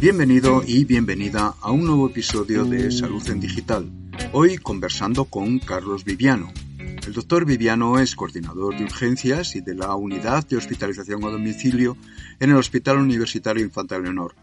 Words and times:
Bienvenido 0.00 0.62
y 0.66 0.84
bienvenida 0.84 1.54
a 1.60 1.70
un 1.70 1.84
nuevo 1.84 2.08
episodio 2.08 2.64
de 2.64 2.90
Salud 2.90 3.22
en 3.30 3.38
Digital. 3.38 3.88
Hoy 4.32 4.58
conversando 4.58 5.26
con 5.26 5.60
Carlos 5.60 6.04
Viviano. 6.04 6.52
El 7.08 7.14
doctor 7.14 7.46
Viviano 7.46 7.98
es 7.98 8.14
coordinador 8.14 8.76
de 8.76 8.84
urgencias 8.84 9.56
y 9.56 9.62
de 9.62 9.74
la 9.74 9.94
unidad 9.94 10.46
de 10.46 10.58
hospitalización 10.58 11.24
a 11.24 11.30
domicilio 11.30 11.96
en 12.38 12.50
el 12.50 12.56
Hospital 12.56 12.98
Universitario 12.98 13.64
Infanta 13.64 13.98
Leonor. 13.98 14.34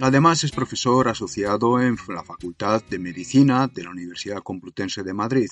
Además 0.00 0.42
es 0.42 0.50
profesor 0.50 1.08
asociado 1.08 1.78
en 1.78 1.98
la 2.08 2.24
Facultad 2.24 2.82
de 2.88 2.98
Medicina 2.98 3.68
de 3.68 3.84
la 3.84 3.90
Universidad 3.90 4.42
Complutense 4.42 5.02
de 5.02 5.12
Madrid. 5.12 5.50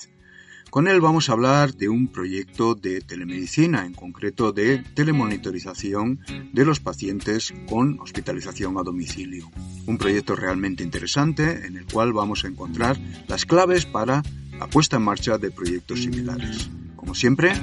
Con 0.71 0.87
él 0.87 1.01
vamos 1.01 1.29
a 1.29 1.33
hablar 1.33 1.75
de 1.75 1.87
un 1.87 2.07
proyecto 2.07 2.73
de 2.73 2.99
telemedicina, 3.01 3.85
en 3.85 3.93
concreto 3.93 4.51
de 4.51 4.79
telemonitorización 4.95 6.19
de 6.51 6.65
los 6.65 6.79
pacientes 6.79 7.53
con 7.69 7.99
hospitalización 7.99 8.79
a 8.79 8.81
domicilio. 8.81 9.51
Un 9.85 9.99
proyecto 9.99 10.35
realmente 10.35 10.83
interesante 10.83 11.67
en 11.67 11.77
el 11.77 11.85
cual 11.85 12.11
vamos 12.11 12.43
a 12.43 12.47
encontrar 12.47 12.97
las 13.27 13.45
claves 13.45 13.85
para 13.85 14.23
la 14.59 14.67
puesta 14.67 14.97
en 14.97 15.03
marcha 15.03 15.37
de 15.37 15.51
proyectos 15.51 16.01
similares. 16.01 16.69
Como 16.95 17.13
siempre, 17.13 17.53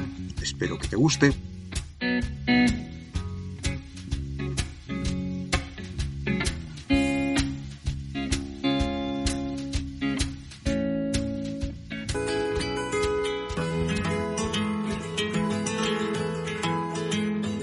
espero 0.43 0.79
que 0.79 0.89
te 0.89 0.97
guste. 0.97 1.33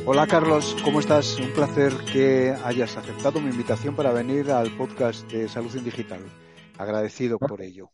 Hola 0.06 0.26
Carlos, 0.28 0.76
¿cómo 0.84 1.00
estás? 1.00 1.40
Un 1.40 1.54
placer 1.54 1.94
que 2.12 2.54
hayas 2.66 2.98
aceptado 2.98 3.40
mi 3.40 3.52
invitación 3.52 3.96
para 3.96 4.12
venir 4.12 4.52
al 4.52 4.76
podcast 4.76 5.32
de 5.32 5.48
Salud 5.48 5.74
en 5.78 5.86
Digital. 5.86 6.20
Agradecido 6.78 7.38
por 7.38 7.62
ello. 7.62 7.92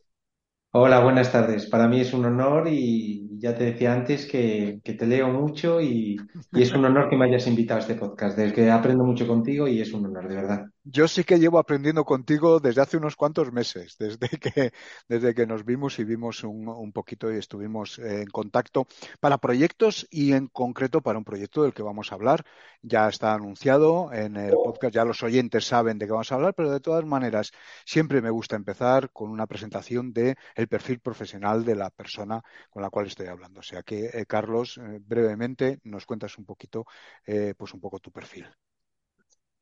Hola, 0.77 0.99
buenas 0.99 1.31
tardes. 1.31 1.67
Para 1.67 1.87
mí 1.87 2.01
es 2.01 2.13
un 2.13 2.25
honor 2.25 2.67
y 2.67 3.39
ya 3.39 3.55
te 3.55 3.63
decía 3.63 3.93
antes 3.93 4.25
que, 4.25 4.81
te 4.83 5.07
leo 5.07 5.29
mucho 5.29 5.79
y, 5.79 6.17
es 6.51 6.73
un 6.73 6.83
honor 6.83 7.09
que 7.09 7.15
me 7.15 7.27
hayas 7.27 7.47
invitado 7.47 7.77
a 7.77 7.81
este 7.81 7.95
podcast, 7.95 8.37
del 8.37 8.51
que 8.51 8.69
aprendo 8.69 9.05
mucho 9.05 9.25
contigo 9.25 9.69
y 9.69 9.79
es 9.79 9.93
un 9.93 10.05
honor, 10.05 10.27
de 10.27 10.35
verdad. 10.35 10.65
Yo 10.87 11.07
sí 11.07 11.23
que 11.23 11.39
llevo 11.39 11.57
aprendiendo 11.57 12.05
contigo 12.05 12.59
desde 12.59 12.79
hace 12.81 12.97
unos 12.97 13.15
cuantos 13.15 13.51
meses, 13.51 13.97
desde 13.99 14.29
que, 14.29 14.71
desde 15.07 15.33
que 15.33 15.47
nos 15.47 15.65
vimos 15.65 15.97
y 15.97 16.03
vimos 16.03 16.43
un, 16.43 16.67
un 16.69 16.91
poquito 16.91 17.33
y 17.33 17.37
estuvimos 17.37 17.97
en 17.97 18.27
contacto 18.27 18.85
para 19.19 19.39
proyectos 19.39 20.07
y 20.11 20.33
en 20.33 20.47
concreto 20.47 21.01
para 21.01 21.17
un 21.17 21.25
proyecto 21.25 21.63
del 21.63 21.73
que 21.73 21.81
vamos 21.81 22.11
a 22.11 22.15
hablar. 22.15 22.45
Ya 22.83 23.09
está 23.09 23.33
anunciado 23.33 24.13
en 24.13 24.35
el 24.37 24.51
podcast, 24.51 24.93
ya 24.93 25.05
los 25.05 25.23
oyentes 25.23 25.65
saben 25.65 25.97
de 25.97 26.05
qué 26.05 26.11
vamos 26.11 26.31
a 26.31 26.35
hablar, 26.35 26.53
pero 26.53 26.71
de 26.71 26.79
todas 26.79 27.03
maneras 27.03 27.51
siempre 27.83 28.21
me 28.21 28.29
gusta 28.29 28.55
empezar 28.55 29.09
con 29.11 29.31
una 29.31 29.47
presentación 29.47 30.13
de 30.13 30.35
el 30.55 30.67
perfil 30.67 30.99
profesional 30.99 31.65
de 31.65 31.75
la 31.75 31.89
persona 31.89 32.43
con 32.69 32.83
la 32.83 32.91
cual 32.91 33.07
estoy 33.07 33.25
hablando. 33.27 33.61
O 33.61 33.63
sea 33.63 33.81
que, 33.81 34.05
eh, 34.13 34.25
Carlos, 34.27 34.77
eh, 34.77 34.99
brevemente 35.01 35.79
nos 35.83 36.05
cuentas 36.05 36.37
un 36.37 36.45
poquito, 36.45 36.85
eh, 37.25 37.55
pues 37.57 37.73
un 37.73 37.79
poco 37.81 37.99
tu 37.99 38.11
perfil. 38.11 38.45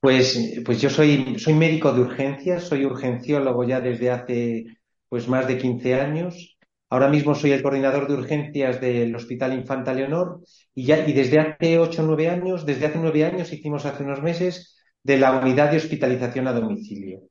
Pues, 0.03 0.59
pues 0.65 0.81
yo 0.81 0.89
soy, 0.89 1.39
soy 1.39 1.53
médico 1.53 1.93
de 1.93 2.01
urgencias, 2.01 2.63
soy 2.65 2.83
urgenciólogo 2.83 3.63
ya 3.63 3.79
desde 3.79 4.11
hace 4.11 4.65
pues 5.07 5.29
más 5.29 5.47
de 5.47 5.57
15 5.57 5.93
años. 5.95 6.57
Ahora 6.89 7.07
mismo 7.07 7.33
soy 7.35 7.53
el 7.53 7.63
coordinador 7.63 8.09
de 8.09 8.15
urgencias 8.15 8.81
del 8.81 9.15
Hospital 9.15 9.53
Infanta 9.53 9.93
Leonor 9.93 10.41
y, 10.75 10.83
ya, 10.83 11.07
y 11.07 11.13
desde 11.13 11.39
hace 11.39 11.79
8 11.79 12.03
o 12.03 12.05
9 12.05 12.27
años, 12.29 12.65
desde 12.65 12.87
hace 12.87 12.99
9 12.99 13.23
años 13.23 13.53
hicimos 13.53 13.85
hace 13.85 14.03
unos 14.03 14.21
meses 14.21 14.75
de 15.03 15.17
la 15.19 15.39
unidad 15.39 15.71
de 15.71 15.77
hospitalización 15.77 16.49
a 16.49 16.53
domicilio. 16.53 17.21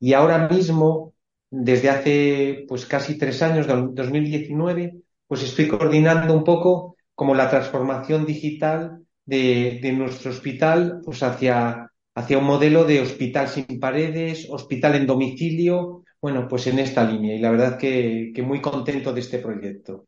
Y 0.00 0.14
ahora 0.14 0.48
mismo 0.48 1.12
desde 1.50 1.90
hace 1.90 2.64
pues 2.66 2.86
casi 2.86 3.18
tres 3.18 3.42
años, 3.42 3.66
2019, 3.66 5.02
pues 5.26 5.42
estoy 5.42 5.68
coordinando 5.68 6.32
un 6.32 6.44
poco 6.44 6.96
como 7.14 7.34
la 7.34 7.50
transformación 7.50 8.24
digital 8.24 9.02
de, 9.26 9.92
nuestro 9.94 10.30
hospital 10.30 11.02
pues 11.04 11.22
hacia, 11.22 11.85
hacia 12.16 12.38
un 12.38 12.44
modelo 12.44 12.84
de 12.84 13.02
hospital 13.02 13.46
sin 13.46 13.78
paredes, 13.78 14.48
hospital 14.50 14.94
en 14.94 15.06
domicilio, 15.06 16.02
bueno, 16.20 16.48
pues 16.48 16.66
en 16.66 16.78
esta 16.78 17.04
línea. 17.04 17.36
Y 17.36 17.38
la 17.40 17.50
verdad 17.50 17.78
que, 17.78 18.32
muy 18.42 18.62
contento 18.62 19.12
de 19.12 19.20
este 19.20 19.38
proyecto. 19.38 20.06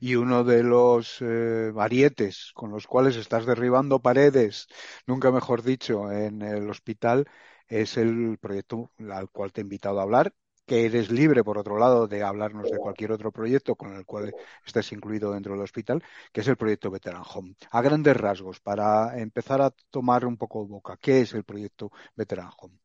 Y 0.00 0.16
uno 0.16 0.42
de 0.42 0.64
los 0.64 1.18
eh, 1.20 1.70
varietes 1.72 2.50
con 2.54 2.72
los 2.72 2.88
cuales 2.88 3.14
estás 3.14 3.46
derribando 3.46 4.00
paredes, 4.00 4.66
nunca 5.06 5.30
mejor 5.30 5.62
dicho, 5.62 6.10
en 6.10 6.42
el 6.42 6.68
hospital, 6.68 7.26
es 7.68 7.96
el 7.96 8.36
proyecto 8.40 8.90
al 9.08 9.30
cual 9.30 9.52
te 9.52 9.60
he 9.60 9.64
invitado 9.64 10.00
a 10.00 10.02
hablar 10.02 10.34
que 10.68 10.84
eres 10.84 11.10
libre, 11.10 11.42
por 11.42 11.58
otro 11.58 11.78
lado, 11.78 12.06
de 12.06 12.22
hablarnos 12.22 12.70
de 12.70 12.76
cualquier 12.76 13.10
otro 13.10 13.32
proyecto 13.32 13.74
con 13.74 13.96
el 13.96 14.04
cual 14.04 14.32
estés 14.64 14.92
incluido 14.92 15.32
dentro 15.32 15.54
del 15.54 15.62
hospital, 15.62 16.04
que 16.30 16.42
es 16.42 16.48
el 16.48 16.56
proyecto 16.56 16.90
Veteran 16.90 17.22
Home. 17.34 17.54
A 17.70 17.80
grandes 17.80 18.16
rasgos, 18.16 18.60
para 18.60 19.18
empezar 19.18 19.62
a 19.62 19.72
tomar 19.90 20.26
un 20.26 20.36
poco 20.36 20.62
de 20.62 20.68
boca, 20.68 20.98
¿qué 21.00 21.22
es 21.22 21.32
el 21.32 21.42
proyecto 21.42 21.90
Veteran 22.14 22.50
Home? 22.58 22.76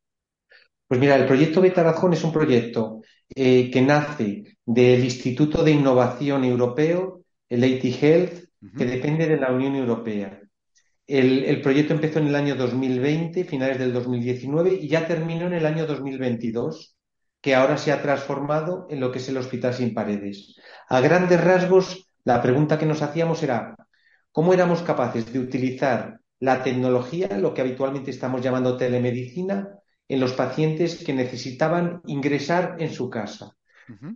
Pues 0.88 0.98
mira, 0.98 1.14
el 1.16 1.26
proyecto 1.26 1.60
Veteran 1.60 1.94
Home 2.00 2.16
es 2.16 2.24
un 2.24 2.32
proyecto 2.32 3.02
eh, 3.28 3.70
que 3.70 3.82
nace 3.82 4.56
del 4.64 5.04
Instituto 5.04 5.62
de 5.62 5.72
Innovación 5.72 6.42
Europeo, 6.44 7.22
el 7.48 7.64
AT 7.64 7.84
Health, 7.84 8.44
que 8.78 8.86
depende 8.86 9.26
de 9.26 9.36
la 9.36 9.52
Unión 9.52 9.76
Europea. 9.76 10.40
El, 11.06 11.44
el, 11.44 11.60
proyecto 11.60 11.92
empezó 11.92 12.18
en 12.18 12.28
el 12.28 12.34
año 12.34 12.54
2020, 12.54 13.44
finales 13.44 13.78
del 13.78 13.92
2019, 13.92 14.72
y 14.72 14.88
ya 14.88 15.06
terminó 15.06 15.46
en 15.46 15.52
el 15.52 15.66
año 15.66 15.86
2022 15.86 16.96
que 17.44 17.54
ahora 17.54 17.76
se 17.76 17.92
ha 17.92 18.00
transformado 18.00 18.86
en 18.88 19.00
lo 19.00 19.12
que 19.12 19.18
es 19.18 19.28
el 19.28 19.36
hospital 19.36 19.74
sin 19.74 19.92
paredes. 19.92 20.56
A 20.88 21.00
grandes 21.00 21.38
rasgos, 21.44 22.08
la 22.24 22.40
pregunta 22.40 22.78
que 22.78 22.86
nos 22.86 23.02
hacíamos 23.02 23.42
era, 23.42 23.76
¿cómo 24.32 24.54
éramos 24.54 24.80
capaces 24.80 25.30
de 25.30 25.40
utilizar 25.40 26.20
la 26.40 26.62
tecnología, 26.62 27.36
lo 27.36 27.52
que 27.52 27.60
habitualmente 27.60 28.10
estamos 28.10 28.40
llamando 28.40 28.78
telemedicina, 28.78 29.68
en 30.08 30.20
los 30.20 30.32
pacientes 30.32 31.04
que 31.04 31.12
necesitaban 31.12 32.00
ingresar 32.06 32.76
en 32.78 32.90
su 32.90 33.10
casa? 33.10 33.52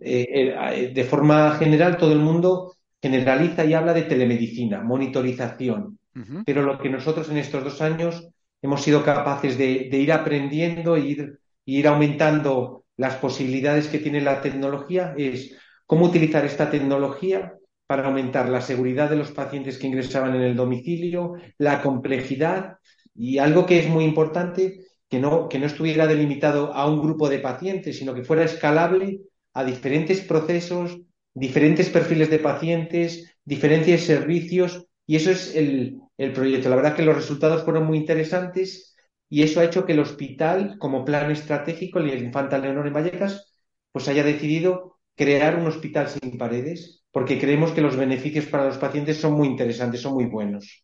Eh, 0.01 0.25
eh, 0.31 0.91
de 0.91 1.03
forma 1.03 1.51
general, 1.51 1.97
todo 1.97 2.13
el 2.13 2.19
mundo 2.19 2.77
generaliza 2.99 3.63
y 3.63 3.75
habla 3.75 3.93
de 3.93 4.05
telemedicina, 4.05 4.81
monitorización, 4.81 5.99
pero 6.47 6.63
lo 6.63 6.79
que 6.79 6.89
nosotros 6.89 7.29
en 7.29 7.37
estos 7.37 7.63
dos 7.63 7.79
años 7.79 8.27
hemos 8.59 8.81
sido 8.81 9.03
capaces 9.03 9.55
de, 9.55 9.87
ir 9.91 10.11
aprendiendo 10.11 10.95
e 10.95 11.01
ir, 11.01 11.39
ir 11.65 11.87
aumentando 11.87 12.78
las 12.99 13.15
posibilidades 13.15 13.87
que 13.87 13.99
tiene 13.99 14.19
la 14.19 14.41
tecnología 14.41 15.13
es 15.17 15.55
cómo 15.85 16.07
utilizar 16.07 16.43
esta 16.43 16.69
tecnología 16.69 17.53
para 17.87 18.05
aumentar 18.05 18.49
la 18.49 18.59
seguridad 18.59 19.09
de 19.09 19.15
los 19.15 19.31
pacientes 19.31 19.77
que 19.77 19.87
ingresaban 19.87 20.35
en 20.35 20.41
el 20.41 20.53
domicilio, 20.53 21.35
la 21.57 21.81
complejidad 21.81 22.75
y 23.15 23.37
algo 23.37 23.65
que 23.65 23.79
es 23.79 23.87
muy 23.87 24.03
importante, 24.03 24.81
que 25.07 25.17
no, 25.17 25.47
que 25.47 25.59
no 25.59 25.67
estuviera 25.67 26.07
delimitado 26.07 26.73
a 26.73 26.89
un 26.89 27.01
grupo 27.01 27.29
de 27.29 27.39
pacientes, 27.39 27.97
sino 27.97 28.13
que 28.13 28.25
fuera 28.25 28.43
escalable 28.43 29.21
a 29.53 29.63
diferentes 29.63 30.19
procesos, 30.19 30.99
diferentes 31.33 31.89
perfiles 31.89 32.29
de 32.29 32.39
pacientes, 32.39 33.33
diferentes 33.45 34.03
servicios, 34.03 34.87
y 35.07 35.15
eso 35.15 35.31
es 35.31 35.55
el, 35.55 36.01
el 36.17 36.33
proyecto. 36.33 36.67
La 36.67 36.75
verdad 36.75 36.97
que 36.97 37.03
los 37.03 37.15
resultados 37.15 37.63
fueron 37.63 37.85
muy 37.85 37.97
interesantes 37.97 38.93
y 39.29 39.43
eso 39.43 39.59
ha 39.59 39.65
hecho 39.65 39.85
que 39.85 39.93
el 39.93 39.99
hospital, 39.99 40.77
como 40.79 41.05
plan 41.05 41.31
estratégico, 41.31 41.99
el 41.99 42.21
Infanta 42.21 42.57
Leonor 42.57 42.87
en 42.87 42.93
Vallecas, 42.93 43.61
pues 43.91 44.07
haya 44.07 44.23
decidido 44.23 44.99
crear 45.15 45.55
un 45.55 45.67
hospital 45.67 46.09
sin 46.09 46.37
paredes, 46.37 47.03
porque 47.11 47.39
creemos 47.39 47.71
que 47.71 47.81
los 47.81 47.95
beneficios 47.95 48.45
para 48.45 48.65
los 48.65 48.77
pacientes 48.77 49.17
son 49.17 49.33
muy 49.33 49.47
interesantes, 49.47 50.01
son 50.01 50.13
muy 50.13 50.25
buenos. 50.25 50.83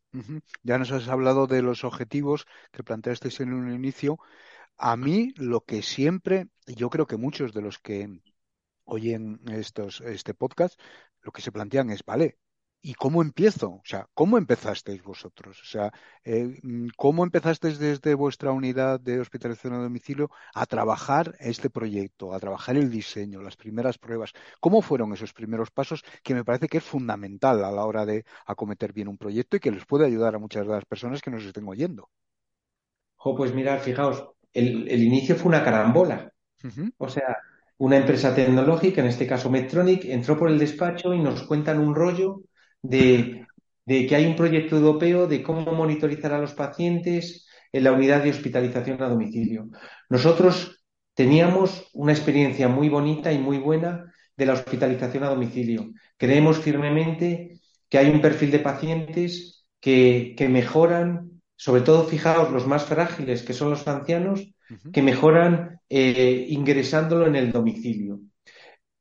Ya 0.63 0.77
nos 0.77 0.91
has 0.91 1.07
hablado 1.07 1.47
de 1.47 1.61
los 1.61 1.83
objetivos 1.83 2.45
que 2.71 2.83
planteasteis 2.83 3.39
en 3.41 3.53
un 3.53 3.71
inicio. 3.73 4.17
A 4.77 4.97
mí 4.97 5.33
lo 5.37 5.61
que 5.65 5.81
siempre, 5.81 6.47
yo 6.67 6.89
creo 6.89 7.07
que 7.07 7.17
muchos 7.17 7.53
de 7.53 7.61
los 7.61 7.79
que 7.79 8.21
oyen 8.85 9.41
estos, 9.51 10.01
este 10.01 10.33
podcast, 10.33 10.79
lo 11.21 11.31
que 11.31 11.41
se 11.41 11.51
plantean 11.51 11.89
es, 11.89 12.03
vale, 12.05 12.37
¿Y 12.87 12.93
cómo 12.93 13.23
empiezo? 13.23 13.69
O 13.69 13.81
sea, 13.83 14.07
¿cómo 14.13 14.37
empezasteis 14.37 15.01
vosotros? 15.01 15.59
O 15.59 15.65
sea, 15.65 15.91
eh, 16.23 16.59
mm, 16.61 16.89
¿cómo 16.95 17.23
empezasteis 17.23 17.79
desde 17.79 18.13
vuestra 18.13 18.51
unidad 18.51 18.99
de 18.99 19.19
hospitalización 19.19 19.73
a 19.73 19.81
domicilio 19.81 20.29
a 20.53 20.67
trabajar 20.67 21.33
este 21.39 21.71
proyecto, 21.71 22.31
a 22.31 22.39
trabajar 22.39 22.77
el 22.77 22.91
diseño, 22.91 23.41
las 23.41 23.57
primeras 23.57 23.97
pruebas? 23.97 24.33
¿Cómo 24.59 24.83
fueron 24.83 25.11
esos 25.13 25.33
primeros 25.33 25.71
pasos 25.71 26.03
que 26.21 26.35
me 26.35 26.43
parece 26.45 26.67
que 26.67 26.77
es 26.77 26.83
fundamental 26.83 27.65
a 27.65 27.71
la 27.71 27.85
hora 27.85 28.05
de 28.05 28.23
acometer 28.45 28.93
bien 28.93 29.07
un 29.07 29.17
proyecto 29.17 29.57
y 29.57 29.61
que 29.61 29.71
les 29.71 29.85
puede 29.87 30.05
ayudar 30.05 30.35
a 30.35 30.39
muchas 30.39 30.67
de 30.67 30.73
las 30.73 30.85
personas 30.85 31.23
que 31.23 31.31
nos 31.31 31.43
estén 31.43 31.67
oyendo? 31.67 32.11
pues 33.35 33.51
mira, 33.51 33.79
fijaos, 33.79 34.29
el, 34.53 35.01
inicio 35.01 35.35
fue 35.35 35.47
una 35.47 35.63
carambola. 35.63 36.31
O 36.99 37.09
sea, 37.09 37.35
una 37.79 37.97
empresa 37.97 38.35
tecnológica, 38.35 39.01
en 39.01 39.07
este 39.07 39.25
caso 39.25 39.49
Medtronic, 39.49 40.05
entró 40.05 40.37
por 40.37 40.51
el 40.51 40.59
despacho 40.59 41.15
y 41.15 41.19
nos 41.19 41.41
cuentan 41.47 41.79
un 41.79 41.95
rollo 41.95 42.43
de, 42.89 43.45
de 43.85 44.07
que 44.07 44.15
hay 44.15 44.25
un 44.25 44.35
proyecto 44.35 44.77
europeo 44.77 45.27
de 45.27 45.43
cómo 45.43 45.71
monitorizar 45.73 46.33
a 46.33 46.39
los 46.39 46.53
pacientes 46.53 47.47
en 47.71 47.83
la 47.83 47.91
unidad 47.91 48.23
de 48.23 48.29
hospitalización 48.29 49.01
a 49.01 49.09
domicilio. 49.09 49.69
Nosotros 50.09 50.83
teníamos 51.13 51.89
una 51.93 52.13
experiencia 52.13 52.67
muy 52.67 52.89
bonita 52.89 53.31
y 53.31 53.37
muy 53.37 53.57
buena 53.57 54.13
de 54.37 54.45
la 54.45 54.53
hospitalización 54.53 55.23
a 55.23 55.29
domicilio. 55.29 55.91
Creemos 56.17 56.59
firmemente 56.59 57.59
que 57.89 57.97
hay 57.97 58.09
un 58.09 58.21
perfil 58.21 58.51
de 58.51 58.59
pacientes 58.59 59.65
que, 59.79 60.35
mejoran, 60.49 61.41
sobre 61.55 61.81
todo 61.81 62.05
fijaos 62.05 62.51
los 62.51 62.65
más 62.65 62.85
frágiles, 62.85 63.43
que 63.43 63.53
son 63.53 63.69
los 63.69 63.87
ancianos, 63.87 64.51
que 64.91 65.01
mejoran 65.01 65.79
eh, 65.89 66.47
ingresándolo 66.49 67.27
en 67.27 67.35
el 67.35 67.51
domicilio. 67.51 68.19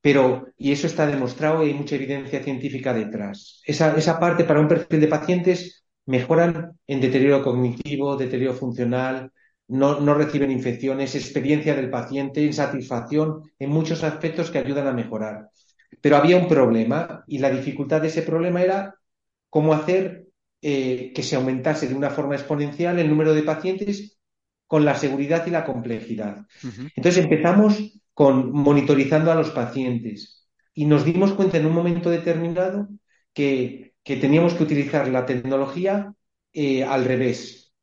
Pero, 0.05 0.49
y 0.55 0.71
eso 0.71 0.85
está 0.85 1.07
demostrado 1.07 1.63
y 1.63 1.69
hay 1.69 1.73
mucha 1.73 1.95
evidencia 1.95 2.43
científica 2.43 2.93
detrás. 2.93 3.63
Esa, 3.65 3.97
esa 3.97 4.19
parte 4.19 4.43
para 4.43 4.59
un 4.59 4.67
perfil 4.67 4.99
de 4.99 5.07
pacientes 5.07 5.83
mejoran 6.05 6.77
en 6.85 7.01
deterioro 7.01 7.41
cognitivo, 7.41 8.15
deterioro 8.15 8.53
funcional, 8.53 9.31
no, 9.67 9.99
no, 9.99 10.13
reciben 10.13 10.51
infecciones, 10.51 11.15
experiencia 11.15 11.75
del 11.75 11.89
paciente, 11.89 12.43
insatisfacción, 12.43 13.49
en 13.57 13.71
muchos 13.71 14.03
aspectos 14.03 14.51
que 14.51 14.59
ayudan 14.59 14.85
a 14.85 14.93
mejorar. 14.93 15.49
Pero 16.01 16.17
había 16.17 16.37
un 16.37 16.47
problema 16.47 17.23
y 17.25 17.39
la 17.39 17.49
dificultad 17.49 18.01
de 18.01 18.09
ese 18.09 18.21
problema 18.21 18.61
era 18.61 18.93
cómo 19.49 19.73
hacer 19.73 20.27
eh, 20.61 21.13
que 21.15 21.23
se 21.23 21.35
aumentase 21.35 21.87
de 21.87 21.95
una 21.95 22.11
forma 22.11 22.35
exponencial 22.35 22.99
el 22.99 23.09
número 23.09 23.33
de 23.33 23.41
pacientes 23.41 24.19
con 24.67 24.85
la 24.85 24.93
seguridad 24.93 25.47
y 25.47 25.49
la 25.49 25.65
complejidad. 25.65 26.45
Entonces 26.95 27.23
empezamos 27.23 27.95
con 28.15 28.51
monitorizando 28.53 29.31
a 29.31 29.35
los 29.35 29.51
pacientes 29.51 30.47
y 30.73 30.85
nos 30.85 31.05
dimos 31.05 31.33
cuenta 31.33 31.57
en 31.57 31.67
un 31.67 31.73
momento 31.73 32.09
determinado 32.09 32.87
que, 33.33 33.93
teníamos 34.03 34.53
que 34.53 34.63
utilizar 34.63 35.07
la 35.09 35.25
tecnología 35.25 36.13
eh, 36.53 36.83
al 36.83 37.05
revés. 37.05 37.73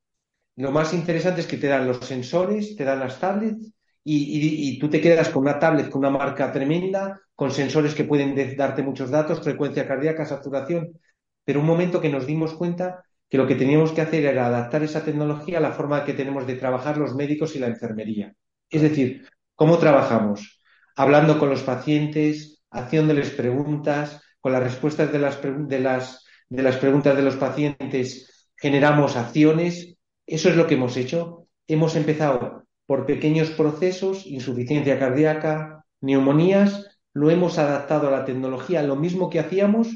Lo 0.56 0.73
más 0.73 0.94
interesante 0.94 1.43
es 1.43 1.46
que 1.46 1.58
te 1.58 1.67
dan 1.67 1.87
los 1.87 1.99
sensores, 1.99 2.76
te 2.76 2.84
dan 2.84 3.00
las 3.00 3.20
tablets 3.20 3.73
y, 4.05 4.79
tú 4.79 4.88
te 4.88 5.00
quedas 5.00 5.29
con 5.29 5.43
una 5.43 5.58
tablet 5.58 5.90
con 5.90 6.00
una 6.00 6.11
marca 6.11 6.50
tremenda, 6.50 7.20
con 7.34 7.50
sensores 7.50 7.94
que 7.94 8.05
pueden 8.05 8.34
darte 8.56 8.82
muchos 8.82 9.11
datos, 9.11 9.40
frecuencia 9.43 9.87
cardíaca, 9.87 10.25
saturación, 10.25 10.99
pero 11.44 11.61
un 11.61 11.67
momento 11.67 12.00
que 12.00 12.08
nos 12.08 12.26
dimos 12.26 12.55
cuenta 12.55 13.05
que 13.29 13.38
lo 13.38 13.46
que 13.46 13.55
teníamos 13.55 13.93
que 13.93 14.00
hacer 14.00 14.25
era 14.25 14.46
adaptar 14.46 14.82
esa 14.82 15.05
tecnología 15.05 15.58
a 15.58 15.62
la 15.62 15.73
forma 15.73 16.05
que 16.05 16.14
tenemos 16.14 16.46
de 16.46 16.56
trabajar 16.56 16.96
los 16.96 17.14
médicos 17.14 17.55
y 17.55 17.58
la 17.58 17.67
enfermería. 17.67 18.34
Es 18.70 18.82
decir, 18.82 19.26
¿cómo 19.62 19.79
trabajamos? 19.79 20.61
Hablando 20.97 21.38
con 21.38 21.49
los 21.49 21.62
pacientes, 21.62 22.64
haciéndoles 22.73 23.31
preguntas, 23.31 24.20
con 24.41 24.50
las 24.50 24.61
respuestas 24.61 25.12
de 25.12 25.20
las, 25.20 25.38
de 25.41 25.79
las, 25.79 26.25
de 26.49 26.64
las 26.64 26.79
preguntas 26.79 27.14
de 27.14 27.23
los 27.23 27.37
pacientes 27.37 28.49
generamos 28.56 29.14
acciones. 29.14 29.94
Eso 30.26 30.49
es 30.49 30.56
lo 30.56 30.67
que 30.67 30.75
hemos 30.75 30.97
hecho. 30.97 31.47
Hemos 31.69 31.94
empezado 31.94 32.64
por 32.87 33.06
pequeños 33.06 33.50
procesos, 33.50 34.26
insuficiencia 34.26 34.99
cardíaca, 34.99 35.85
neumonías, 36.00 36.99
lo 37.15 37.31
hemos 37.31 37.56
adaptado 37.56 38.08
a 38.08 38.11
la 38.11 38.25
tecnología, 38.25 38.82
lo 38.82 38.97
mismo 38.97 39.31
que 39.31 39.38
hacíamos, 39.38 39.87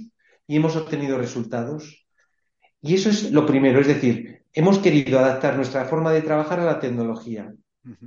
y 0.46 0.54
hemos 0.54 0.76
obtenido 0.76 1.18
resultados. 1.18 2.06
Y 2.80 2.94
eso 2.94 3.10
es 3.10 3.32
lo 3.32 3.44
primero, 3.44 3.80
es 3.80 3.88
decir, 3.88 4.44
hemos 4.52 4.78
querido 4.78 5.18
adaptar 5.18 5.56
nuestra 5.56 5.86
forma 5.86 6.12
de 6.12 6.22
trabajar 6.22 6.60
a 6.60 6.64
la 6.64 6.78
tecnología. 6.78 7.52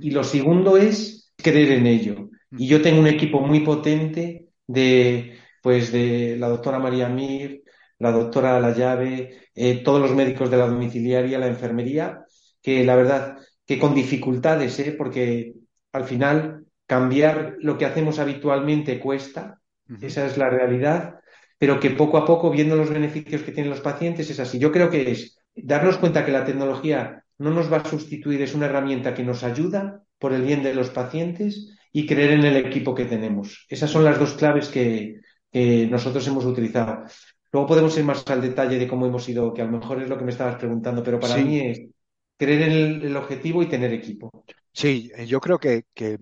Y 0.00 0.10
lo 0.10 0.24
segundo 0.24 0.78
es 0.78 1.20
creer 1.42 1.72
en 1.72 1.86
ello. 1.86 2.30
Y 2.56 2.66
yo 2.66 2.82
tengo 2.82 3.00
un 3.00 3.06
equipo 3.06 3.40
muy 3.40 3.60
potente 3.60 4.48
de, 4.66 5.38
pues, 5.62 5.92
de 5.92 6.36
la 6.38 6.48
doctora 6.48 6.78
María 6.78 7.08
Mir, 7.08 7.62
la 7.98 8.12
doctora 8.12 8.58
La 8.60 8.72
Llave, 8.72 9.48
eh, 9.54 9.82
todos 9.84 10.00
los 10.00 10.14
médicos 10.14 10.50
de 10.50 10.56
la 10.56 10.66
domiciliaria, 10.66 11.38
la 11.38 11.46
enfermería, 11.46 12.24
que 12.62 12.84
la 12.84 12.96
verdad 12.96 13.38
que 13.66 13.78
con 13.78 13.94
dificultades, 13.94 14.78
¿eh? 14.80 14.94
porque 14.96 15.52
al 15.92 16.04
final 16.04 16.64
cambiar 16.86 17.56
lo 17.60 17.78
que 17.78 17.84
hacemos 17.84 18.18
habitualmente 18.18 18.98
cuesta, 18.98 19.60
esa 20.00 20.26
es 20.26 20.36
la 20.38 20.50
realidad, 20.50 21.20
pero 21.58 21.78
que 21.78 21.90
poco 21.90 22.16
a 22.16 22.24
poco, 22.24 22.50
viendo 22.50 22.74
los 22.74 22.90
beneficios 22.90 23.42
que 23.42 23.52
tienen 23.52 23.70
los 23.70 23.80
pacientes, 23.80 24.30
es 24.30 24.40
así. 24.40 24.58
Yo 24.58 24.72
creo 24.72 24.88
que 24.88 25.10
es 25.10 25.38
darnos 25.54 25.98
cuenta 25.98 26.24
que 26.24 26.32
la 26.32 26.44
tecnología 26.44 27.24
no 27.38 27.50
nos 27.50 27.72
va 27.72 27.78
a 27.78 27.84
sustituir, 27.84 28.40
es 28.42 28.54
una 28.54 28.66
herramienta 28.66 29.14
que 29.14 29.24
nos 29.24 29.42
ayuda 29.42 30.02
por 30.20 30.32
el 30.32 30.42
bien 30.42 30.62
de 30.62 30.74
los 30.74 30.90
pacientes 30.90 31.76
y 31.92 32.06
creer 32.06 32.32
en 32.32 32.44
el 32.44 32.56
equipo 32.56 32.94
que 32.94 33.06
tenemos. 33.06 33.66
Esas 33.68 33.90
son 33.90 34.04
las 34.04 34.18
dos 34.18 34.34
claves 34.34 34.68
que, 34.68 35.18
nosotros 35.90 36.24
hemos 36.28 36.44
utilizado. 36.44 37.02
Luego 37.50 37.66
podemos 37.66 37.98
ir 37.98 38.04
más 38.04 38.24
al 38.30 38.40
detalle 38.40 38.78
de 38.78 38.86
cómo 38.86 39.06
hemos 39.06 39.28
ido, 39.28 39.52
que 39.52 39.62
a 39.62 39.64
lo 39.64 39.72
mejor 39.72 40.00
es 40.00 40.08
lo 40.08 40.16
que 40.16 40.22
me 40.22 40.30
estabas 40.30 40.54
preguntando, 40.54 41.02
pero 41.02 41.18
para 41.18 41.38
mí 41.38 41.58
es 41.58 41.82
creer 42.36 42.62
en 42.62 43.02
el, 43.02 43.16
objetivo 43.16 43.60
y 43.60 43.66
tener 43.66 43.92
equipo. 43.92 44.30
Sí, 44.72 45.10
eh, 45.16 45.26
yo 45.26 45.40
creo 45.40 45.58
que, 45.58 45.84
eh, 45.96 46.18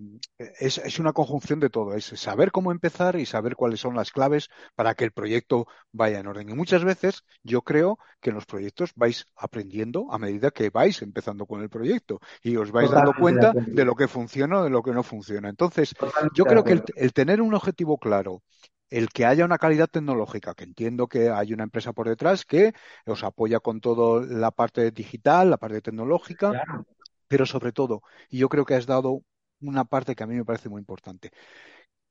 es, 0.59 0.99
una 0.99 1.13
conjunción 1.13 1.59
de 1.59 1.69
todo, 1.69 1.93
es 1.93 2.05
saber 2.05 2.51
cómo 2.51 2.71
empezar 2.71 3.15
y 3.15 3.25
saber 3.25 3.55
cuáles 3.55 3.79
son 3.79 3.95
las 3.95 4.11
claves 4.11 4.49
para 4.75 4.95
que 4.95 5.05
el 5.05 5.11
proyecto 5.11 5.67
vaya 5.91 6.19
en 6.19 6.27
orden. 6.27 6.49
Y 6.49 6.55
muchas 6.55 6.83
veces 6.83 7.23
yo 7.43 7.61
creo 7.61 7.99
que 8.19 8.31
en 8.31 8.35
los 8.35 8.45
proyectos 8.45 8.91
vais 8.95 9.27
aprendiendo 9.35 10.11
a 10.11 10.17
medida 10.17 10.51
que 10.51 10.69
vais 10.71 11.01
empezando 11.01 11.45
con 11.45 11.61
el 11.61 11.69
proyecto 11.69 12.19
y 12.41 12.55
os 12.55 12.71
vais 12.71 12.89
dando 12.89 13.13
cuenta 13.13 13.53
de, 13.53 13.85
lo 13.85 13.95
que 13.95 14.07
funciona 14.07 14.59
o 14.59 14.63
de 14.63 14.69
lo 14.71 14.81
que 14.81 14.91
no 14.91 15.03
funciona. 15.03 15.49
Entonces, 15.49 15.93
yo 16.33 16.45
creo 16.45 16.63
que 16.63 16.81
el 16.95 17.13
tener 17.13 17.41
un 17.41 17.53
objetivo 17.53 17.97
claro 17.97 18.41
el 18.89 19.09
que 19.09 19.25
haya 19.25 19.45
una 19.45 19.57
calidad 19.57 19.87
tecnológica, 19.87 20.53
que 20.55 20.63
entiendo 20.63 21.07
que 21.07 21.29
hay 21.29 21.53
una 21.53 21.63
empresa 21.63 21.93
por 21.93 22.07
detrás 22.07 22.45
que 22.45 22.73
os 23.05 23.23
apoya 23.23 23.59
con 23.59 23.81
toda 23.81 24.25
la 24.25 24.51
parte 24.51 24.91
digital, 24.91 25.51
la 25.51 25.57
parte 25.57 25.81
tecnológica, 25.81 26.85
pero 27.29 27.45
sobre 27.45 27.71
todo, 27.71 28.03
y 28.29 28.39
yo 28.39 28.49
creo 28.49 28.65
que 28.65 28.75
has 28.75 28.87
dado 28.87 29.23
una 29.61 29.85
parte 29.85 30.15
que 30.15 30.23
a 30.23 30.27
mí 30.27 30.35
me 30.35 30.45
parece 30.45 30.69
muy 30.69 30.81
importante, 30.81 31.31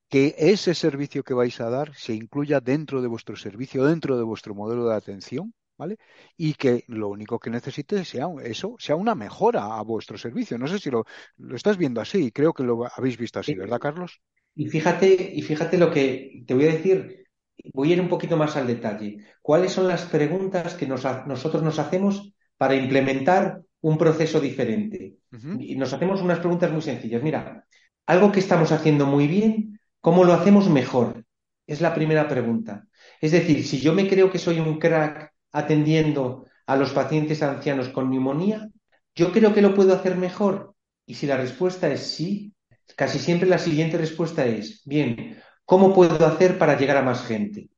que 0.09 0.35
ese 0.38 0.75
servicio 0.75 1.25
que 1.26 1.35
vais 1.35 1.61
a 1.61 1.70
dar 1.70 1.94
se 1.94 2.15
incluya 2.15 2.61
dentro 2.61 3.03
de 3.03 3.09
vuestro 3.09 3.37
servicio, 3.37 3.85
dentro 3.85 4.17
de 4.17 4.25
vuestro 4.25 4.55
modelo 4.55 4.88
de 4.88 4.97
atención, 4.97 5.55
¿vale? 5.76 5.99
Y 6.37 6.55
que 6.55 6.84
lo 6.89 7.08
único 7.08 7.39
que 7.39 7.51
necesite 7.51 8.05
sea 8.05 8.27
eso, 8.43 8.77
sea 8.79 8.96
una 8.96 9.15
mejora 9.15 9.77
a 9.79 9.82
vuestro 9.82 10.17
servicio. 10.19 10.58
No 10.58 10.67
sé 10.67 10.79
si 10.79 10.91
lo, 10.91 11.05
lo 11.37 11.56
estás 11.56 11.77
viendo 11.77 12.01
así, 12.01 12.32
creo 12.32 12.55
que 12.55 12.65
lo 12.65 12.87
habéis 12.96 13.19
visto 13.19 13.39
así, 13.39 13.55
¿verdad, 13.55 13.79
Carlos? 13.79 14.20
Y 14.55 14.67
fíjate, 14.69 15.32
y 15.34 15.43
fíjate 15.43 15.79
lo 15.79 15.91
que 15.91 16.43
te 16.46 16.55
voy 16.55 16.65
a 16.65 16.72
decir, 16.72 17.25
voy 17.72 17.91
a 17.91 17.94
ir 17.94 18.01
un 18.01 18.08
poquito 18.08 18.37
más 18.37 18.56
al 18.56 18.67
detalle. 18.67 19.19
¿Cuáles 19.43 19.72
son 19.72 19.87
las 19.89 20.06
preguntas 20.06 20.75
que 20.75 20.87
nosotros 20.87 21.63
nos 21.63 21.79
hacemos 21.79 22.32
para 22.56 22.75
implementar 22.75 23.63
un 23.81 23.99
proceso 23.99 24.41
diferente? 24.41 25.17
Y 25.58 25.77
nos 25.77 25.93
hacemos 25.93 26.20
unas 26.20 26.39
preguntas 26.39 26.70
muy 26.70 26.82
sencillas. 26.82 27.23
Mira, 27.23 27.65
algo 28.06 28.32
que 28.32 28.41
estamos 28.41 28.73
haciendo 28.73 29.06
muy 29.06 29.27
bien, 29.27 29.81
¿cómo 30.01 30.25
lo 30.25 30.32
hacemos 30.32 30.69
mejor? 30.69 31.25
Es 31.67 31.81
la 31.81 31.94
primera 31.94 32.29
pregunta. 32.29 32.87
Es 33.20 33.32
decir, 33.32 33.67
si 33.67 33.79
yo 33.81 33.93
me 33.93 34.08
creo 34.08 34.31
que 34.31 34.39
soy 34.39 34.58
un 34.58 34.79
crack 34.79 35.32
atendiendo 35.53 36.47
a 36.67 36.77
los 36.77 36.93
pacientes 36.93 37.43
ancianos 37.43 37.89
con 37.89 38.11
neumonía, 38.11 38.69
¿yo 39.15 39.32
creo 39.32 39.55
que 39.55 39.63
lo 39.63 39.75
puedo 39.75 39.94
hacer 39.94 40.17
mejor? 40.17 40.75
Y 41.06 41.15
si 41.15 41.27
la 41.27 41.37
respuesta 41.37 41.91
es 41.91 42.01
sí, 42.01 42.53
casi 42.97 43.19
siempre 43.19 43.49
la 43.49 43.58
siguiente 43.58 43.99
respuesta 43.99 44.44
es, 44.47 44.82
bien, 44.85 45.39
¿cómo 45.65 45.94
puedo 45.94 46.27
hacer 46.27 46.58
para 46.58 46.79
llegar 46.79 46.97
a 46.97 47.03
más 47.03 47.25
gente? 47.25 47.69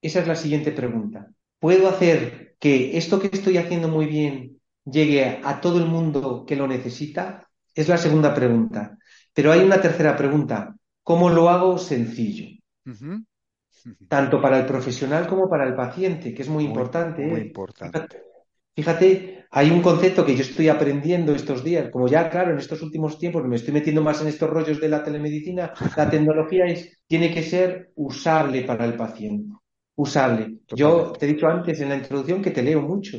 Esa 0.00 0.20
es 0.20 0.28
la 0.28 0.36
siguiente 0.36 0.72
pregunta. 0.72 1.30
¿Puedo 1.58 1.88
hacer 1.88 2.56
que 2.60 2.96
esto 2.96 3.20
que 3.20 3.30
estoy 3.32 3.56
haciendo 3.56 3.88
muy 3.88 4.06
bien 4.06 4.57
llegue 4.90 5.40
a 5.42 5.60
todo 5.60 5.78
el 5.78 5.86
mundo 5.86 6.44
que 6.46 6.56
lo 6.56 6.66
necesita? 6.66 7.48
Es 7.74 7.88
la 7.88 7.98
segunda 7.98 8.34
pregunta. 8.34 8.96
Pero 9.32 9.52
hay 9.52 9.60
una 9.60 9.80
tercera 9.80 10.16
pregunta. 10.16 10.74
¿Cómo 11.02 11.30
lo 11.30 11.48
hago 11.48 11.78
sencillo? 11.78 12.46
Tanto 14.08 14.40
para 14.40 14.58
el 14.58 14.66
profesional 14.66 15.26
como 15.26 15.48
para 15.48 15.66
el 15.66 15.74
paciente, 15.74 16.34
que 16.34 16.42
es 16.42 16.48
muy, 16.48 16.64
importante. 16.64 17.24
Muy 17.24 17.40
¿eh? 17.40 17.44
importante. 17.44 18.22
Fíjate, 18.74 19.46
hay 19.50 19.70
un 19.70 19.80
concepto 19.80 20.24
que 20.24 20.36
yo 20.36 20.42
estoy 20.42 20.68
aprendiendo 20.68 21.34
estos 21.34 21.64
días, 21.64 21.90
como 21.90 22.06
ya, 22.06 22.28
claro, 22.28 22.52
en 22.52 22.58
estos 22.58 22.82
últimos 22.82 23.18
tiempos 23.18 23.44
me 23.44 23.56
estoy 23.56 23.72
metiendo 23.72 24.02
más 24.02 24.20
en 24.20 24.28
estos 24.28 24.50
rollos 24.50 24.80
de 24.80 24.88
la 24.88 25.02
telemedicina, 25.02 25.72
la 25.96 26.10
tecnología 26.10 26.66
es, 26.66 26.98
tiene 27.06 27.32
que 27.32 27.42
ser 27.42 27.90
usable 27.96 28.62
para 28.62 28.84
el 28.84 28.94
paciente. 28.94 29.54
Usable. 29.96 30.58
Yo 30.68 31.12
te 31.12 31.26
he 31.26 31.32
dicho 31.32 31.48
antes 31.48 31.80
en 31.80 31.88
la 31.88 31.96
introducción 31.96 32.40
que 32.40 32.52
te 32.52 32.62
leo 32.62 32.82
mucho, 32.82 33.18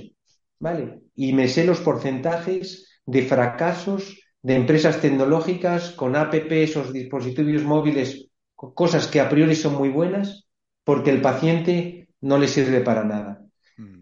¿vale? 0.59 1.01
Y 1.15 1.33
me 1.33 1.47
sé 1.47 1.65
los 1.65 1.79
porcentajes 1.79 2.99
de 3.05 3.23
fracasos 3.23 4.19
de 4.41 4.55
empresas 4.55 5.01
tecnológicas 5.01 5.91
con 5.91 6.15
apps 6.15 6.77
o 6.77 6.91
dispositivos 6.91 7.63
móviles, 7.63 8.29
cosas 8.55 9.07
que 9.07 9.19
a 9.19 9.29
priori 9.29 9.55
son 9.55 9.75
muy 9.75 9.89
buenas, 9.89 10.47
porque 10.83 11.11
el 11.11 11.21
paciente 11.21 12.09
no 12.21 12.37
le 12.37 12.47
sirve 12.47 12.81
para 12.81 13.03
nada. 13.03 13.41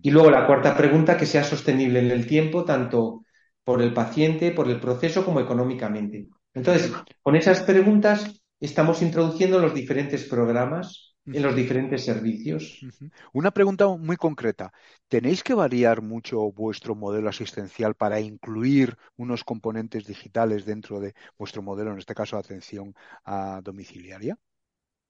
Y 0.01 0.09
luego 0.09 0.31
la 0.31 0.47
cuarta 0.47 0.75
pregunta, 0.75 1.17
que 1.17 1.25
sea 1.25 1.43
sostenible 1.43 1.99
en 1.99 2.11
el 2.11 2.25
tiempo, 2.25 2.65
tanto 2.65 3.25
por 3.63 3.81
el 3.81 3.93
paciente, 3.93 4.51
por 4.51 4.69
el 4.69 4.79
proceso, 4.79 5.23
como 5.23 5.39
económicamente. 5.39 6.27
Entonces, 6.53 6.91
con 7.21 7.35
esas 7.35 7.61
preguntas 7.61 8.41
estamos 8.59 9.01
introduciendo 9.01 9.59
los 9.59 9.73
diferentes 9.73 10.23
programas 10.25 11.15
en 11.27 11.41
los 11.43 11.55
diferentes 11.55 12.05
servicios. 12.05 12.79
Una 13.33 13.51
pregunta 13.51 13.87
muy 13.87 14.15
concreta. 14.15 14.71
¿Tenéis 15.07 15.43
que 15.43 15.53
variar 15.53 16.01
mucho 16.01 16.51
vuestro 16.51 16.95
modelo 16.95 17.29
asistencial 17.29 17.95
para 17.95 18.19
incluir 18.19 18.95
unos 19.17 19.43
componentes 19.43 20.05
digitales 20.05 20.65
dentro 20.65 20.99
de 20.99 21.13
vuestro 21.37 21.61
modelo, 21.61 21.91
en 21.91 21.99
este 21.99 22.15
caso 22.15 22.37
atención 22.37 22.95
a 23.25 23.61
domiciliaria? 23.63 24.37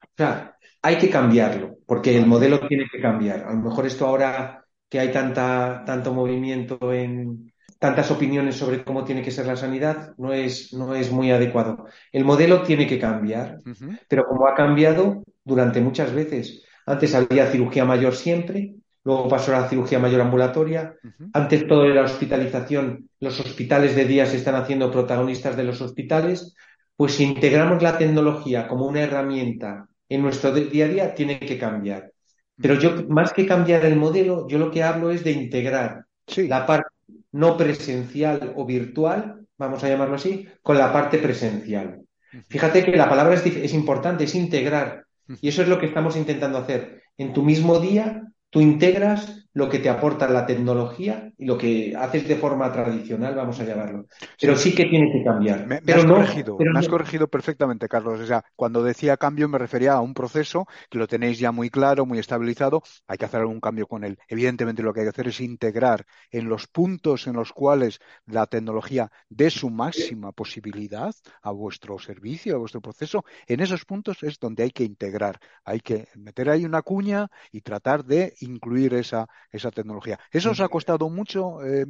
O 0.01 0.07
sea, 0.15 0.57
hay 0.81 0.97
que 0.97 1.09
cambiarlo, 1.09 1.77
porque 1.85 2.17
el 2.17 2.25
modelo 2.25 2.67
tiene 2.67 2.85
que 2.91 3.01
cambiar. 3.01 3.45
A 3.45 3.53
lo 3.53 3.59
mejor 3.59 3.85
esto 3.85 4.07
ahora 4.07 4.65
que 4.89 4.99
hay 4.99 5.11
tanta, 5.11 5.83
tanto 5.85 6.13
movimiento 6.13 6.93
en, 6.93 7.51
tantas 7.79 8.09
opiniones 8.11 8.55
sobre 8.55 8.83
cómo 8.83 9.03
tiene 9.03 9.21
que 9.21 9.31
ser 9.31 9.45
la 9.45 9.55
sanidad 9.55 10.13
no 10.17 10.33
es, 10.33 10.73
no 10.73 10.95
es 10.95 11.11
muy 11.11 11.31
adecuado. 11.31 11.85
El 12.11 12.25
modelo 12.25 12.63
tiene 12.63 12.87
que 12.87 12.99
cambiar, 12.99 13.59
pero 14.07 14.25
como 14.27 14.47
ha 14.47 14.55
cambiado 14.55 15.23
durante 15.43 15.81
muchas 15.81 16.13
veces. 16.13 16.63
Antes 16.85 17.13
había 17.15 17.51
cirugía 17.51 17.85
mayor 17.85 18.15
siempre, 18.15 18.75
luego 19.03 19.27
pasó 19.27 19.55
a 19.55 19.61
la 19.61 19.69
cirugía 19.69 19.99
mayor 19.99 20.21
ambulatoria, 20.21 20.95
antes 21.33 21.67
todo 21.67 21.85
era 21.85 22.03
hospitalización, 22.03 23.09
los 23.19 23.39
hospitales 23.39 23.95
de 23.95 24.05
día 24.05 24.25
se 24.25 24.37
están 24.37 24.55
haciendo 24.55 24.91
protagonistas 24.91 25.55
de 25.55 25.63
los 25.63 25.81
hospitales, 25.81 26.55
pues 26.95 27.13
si 27.13 27.23
integramos 27.23 27.81
la 27.83 27.97
tecnología 27.97 28.67
como 28.67 28.87
una 28.87 29.01
herramienta 29.01 29.87
en 30.09 30.21
nuestro 30.21 30.51
día 30.53 30.85
a 30.85 30.89
día, 30.89 31.13
tiene 31.13 31.39
que 31.39 31.57
cambiar. 31.57 32.11
Pero 32.59 32.73
yo, 32.75 33.07
más 33.07 33.33
que 33.33 33.45
cambiar 33.45 33.85
el 33.85 33.97
modelo, 33.97 34.47
yo 34.47 34.57
lo 34.57 34.71
que 34.71 34.81
hablo 34.81 35.11
es 35.11 35.23
de 35.23 35.31
integrar 35.31 36.05
la 36.35 36.65
parte 36.65 36.96
no 37.37 37.55
presencial 37.55 38.53
o 38.55 38.65
virtual, 38.65 39.45
vamos 39.57 39.83
a 39.83 39.89
llamarlo 39.89 40.15
así, 40.15 40.47
con 40.61 40.77
la 40.77 40.91
parte 40.91 41.19
presencial. 41.19 42.01
Fíjate 42.49 42.83
que 42.83 42.97
la 42.97 43.07
palabra 43.07 43.35
es, 43.35 43.73
importante, 43.73 44.23
es 44.25 44.35
integrar. 44.35 45.05
Y 45.41 45.49
eso 45.49 45.61
es 45.61 45.67
lo 45.67 45.79
que 45.79 45.85
estamos 45.85 46.15
intentando 46.15 46.57
hacer. 46.57 47.03
En 47.17 47.33
tu 47.33 47.43
mismo 47.43 47.79
día, 47.79 48.23
tú 48.49 48.59
integras 48.59 49.46
lo 49.57 49.67
que 49.67 49.79
te 49.79 49.89
aporta 49.89 50.29
la 50.29 50.45
tecnología 50.45 51.33
y 51.35 51.45
lo 51.45 51.57
que 51.57 51.95
haces 51.97 52.27
de 52.27 52.35
forma 52.35 52.71
tradicional, 52.71 53.33
vamos 53.33 53.59
a 53.59 53.63
llamarlo. 53.63 54.05
Pero 54.39 54.55
sí, 54.55 54.75
que 54.75 54.85
tiene 54.85 55.11
que 55.11 55.23
cambiar. 55.23 55.65
Me, 55.65 55.81
pero 55.81 56.01
has, 56.01 56.05
corregido, 56.05 56.57
me 56.59 56.79
has 56.79 56.87
corregido 56.87 57.27
perfectamente, 57.27 57.87
Carlos. 57.87 58.19
O 58.19 58.25
sea, 58.27 58.45
cuando 58.55 58.83
decía 58.83 59.17
cambio 59.17 59.49
me 59.49 59.57
refería 59.57 59.93
a 59.93 60.01
un 60.01 60.13
proceso 60.13 60.67
que 60.91 60.99
lo 60.99 61.07
tenéis 61.07 61.39
ya 61.39 61.51
muy 61.51 61.71
claro, 61.71 62.05
muy 62.05 62.19
estabilizado. 62.19 62.83
Hay 63.07 63.17
que 63.17 63.25
hacer 63.25 63.39
algún 63.39 63.59
cambio 63.59 63.87
con 63.87 64.03
él. 64.03 64.19
Evidentemente 64.27 64.83
lo 64.83 64.93
que 64.93 64.99
hay 64.99 65.05
que 65.07 65.09
hacer 65.09 65.27
es 65.29 65.41
integrar 65.41 66.05
en 66.29 66.49
los 66.49 66.67
puntos 66.67 67.25
en 67.25 67.33
los 67.33 67.51
cuales 67.51 67.99
la 68.27 68.45
tecnología 68.45 69.11
dé 69.27 69.49
su 69.49 69.71
máxima 69.71 70.33
posibilidad 70.33 71.15
a 71.41 71.49
vuestro 71.49 71.97
servicio, 71.97 72.53
a 72.53 72.59
vuestro 72.59 72.79
proceso. 72.79 73.25
En 73.47 73.59
esos 73.59 73.85
puntos 73.85 74.21
es 74.21 74.37
donde 74.37 74.61
hay 74.61 74.69
que 74.69 74.83
integrar. 74.83 75.39
Hay 75.65 75.79
que 75.79 76.09
meter 76.15 76.47
ahí 76.51 76.63
una 76.63 76.83
cuña 76.83 77.31
y 77.51 77.61
tratar 77.61 78.05
de 78.05 78.35
incluir 78.41 78.93
esa 78.93 79.27
esa 79.51 79.71
tecnología. 79.71 80.19
¿Eso 80.31 80.51
os 80.51 80.59
ha 80.59 80.67
costado 80.67 81.09
mucho? 81.09 81.63
Eh, 81.65 81.85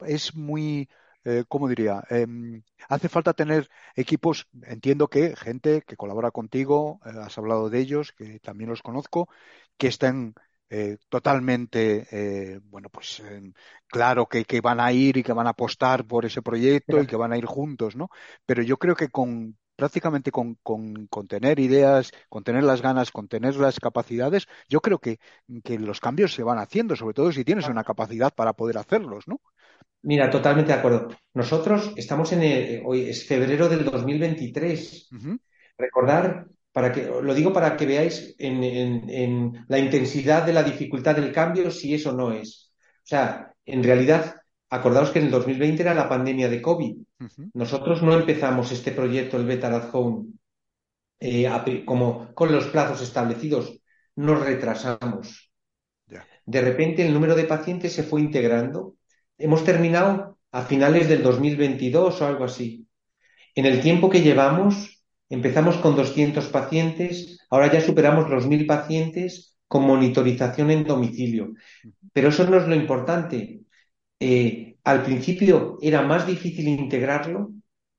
es 0.00 0.34
muy, 0.34 0.88
eh, 1.24 1.44
¿cómo 1.48 1.68
diría? 1.68 2.02
Em, 2.10 2.62
hace 2.88 3.08
falta 3.08 3.32
tener 3.32 3.68
equipos, 3.94 4.48
entiendo 4.62 5.08
que 5.08 5.36
gente 5.36 5.82
que 5.82 5.96
colabora 5.96 6.30
contigo, 6.30 7.00
eh, 7.04 7.10
has 7.20 7.38
hablado 7.38 7.70
de 7.70 7.78
ellos, 7.78 8.12
que 8.12 8.40
también 8.40 8.70
los 8.70 8.82
conozco, 8.82 9.28
que 9.76 9.88
estén 9.88 10.34
totalmente, 11.10 12.60
bueno, 12.64 12.88
pues 12.88 13.20
em, 13.20 13.52
claro 13.88 14.26
que, 14.26 14.46
que, 14.46 14.62
van 14.62 14.80
a 14.80 14.90
ir 14.90 15.18
y 15.18 15.22
que 15.22 15.34
van 15.34 15.46
a 15.46 15.50
apostar 15.50 16.06
por 16.06 16.24
ese 16.24 16.40
proyecto 16.40 17.02
y 17.02 17.06
que 17.06 17.14
van 17.14 17.30
a 17.30 17.36
ir 17.36 17.44
juntos, 17.44 17.94
¿no? 17.94 18.08
Pero 18.46 18.62
yo 18.62 18.78
creo 18.78 18.96
que 18.96 19.10
con 19.10 19.58
prácticamente 19.82 20.30
con, 20.30 20.56
tener 21.26 21.58
ideas, 21.58 22.12
con 22.28 22.44
tener 22.44 22.62
las 22.62 22.82
ganas, 22.82 23.10
con 23.10 23.26
tener 23.26 23.56
las 23.56 23.80
capacidades, 23.80 24.46
yo 24.68 24.80
creo 24.80 25.00
que, 25.00 25.18
los 25.76 25.98
cambios 25.98 26.32
se 26.32 26.44
van 26.44 26.58
haciendo, 26.58 26.94
sobre 26.94 27.14
todo 27.14 27.32
si 27.32 27.44
tienes 27.44 27.66
una 27.66 27.82
capacidad 27.82 28.32
para 28.32 28.52
poder 28.52 28.78
hacerlos, 28.78 29.26
¿no? 29.26 29.40
Mira, 30.02 30.30
totalmente 30.30 30.70
de 30.70 30.78
acuerdo. 30.78 31.08
Nosotros 31.34 31.94
estamos 31.96 32.32
en 32.32 32.44
el, 32.44 32.82
hoy 32.84 33.10
es 33.10 33.26
febrero 33.26 33.68
del 33.68 33.84
2023. 33.84 35.10
Recordar, 35.76 36.46
para 36.70 36.92
que, 36.92 37.02
lo 37.02 37.34
digo 37.34 37.52
para 37.52 37.76
que 37.76 37.84
veáis 37.84 38.36
en, 38.38 38.62
en 38.62 39.64
la 39.66 39.80
intensidad 39.80 40.46
de 40.46 40.52
la 40.52 40.62
dificultad 40.62 41.16
del 41.16 41.32
cambio, 41.32 41.72
si 41.72 41.92
eso 41.92 42.12
no 42.12 42.30
es. 42.30 42.72
O 42.98 43.06
sea, 43.06 43.52
en 43.66 43.82
realidad 43.82 44.41
Acordaos 44.72 45.10
que 45.10 45.18
en 45.18 45.26
el 45.26 45.30
2020 45.30 45.82
era 45.82 45.92
la 45.92 46.08
pandemia 46.08 46.48
de 46.48 46.62
COVID. 46.62 46.96
Nosotros 47.52 48.02
no 48.02 48.14
empezamos 48.14 48.72
este 48.72 48.90
proyecto, 48.92 49.36
el 49.36 49.44
Better 49.44 49.70
at 49.70 49.90
Home, 49.92 50.28
eh, 51.20 51.84
como 51.84 52.32
con 52.32 52.50
los 52.50 52.68
plazos 52.68 53.02
establecidos. 53.02 53.78
Nos 54.16 54.40
retrasamos. 54.40 55.52
De 56.46 56.60
repente 56.62 57.06
el 57.06 57.12
número 57.12 57.34
de 57.34 57.44
pacientes 57.44 57.92
se 57.92 58.02
fue 58.02 58.22
integrando. 58.22 58.96
Hemos 59.36 59.62
terminado 59.62 60.38
a 60.50 60.62
finales 60.62 61.06
del 61.06 61.22
2022 61.22 62.22
o 62.22 62.26
algo 62.26 62.44
así. 62.44 62.88
En 63.54 63.66
el 63.66 63.82
tiempo 63.82 64.08
que 64.08 64.22
llevamos, 64.22 65.04
empezamos 65.28 65.76
con 65.76 65.96
200 65.96 66.46
pacientes, 66.46 67.38
ahora 67.50 67.70
ya 67.70 67.82
superamos 67.82 68.30
los 68.30 68.46
1.000 68.46 68.66
pacientes 68.66 69.54
con 69.68 69.82
monitorización 69.82 70.70
en 70.70 70.84
domicilio. 70.84 71.52
Pero 72.14 72.30
eso 72.30 72.48
no 72.48 72.56
es 72.56 72.66
lo 72.66 72.74
importante. 72.74 73.61
Eh, 74.24 74.76
al 74.84 75.02
principio 75.02 75.78
era 75.82 76.02
más 76.02 76.28
difícil 76.28 76.68
integrarlo, 76.68 77.50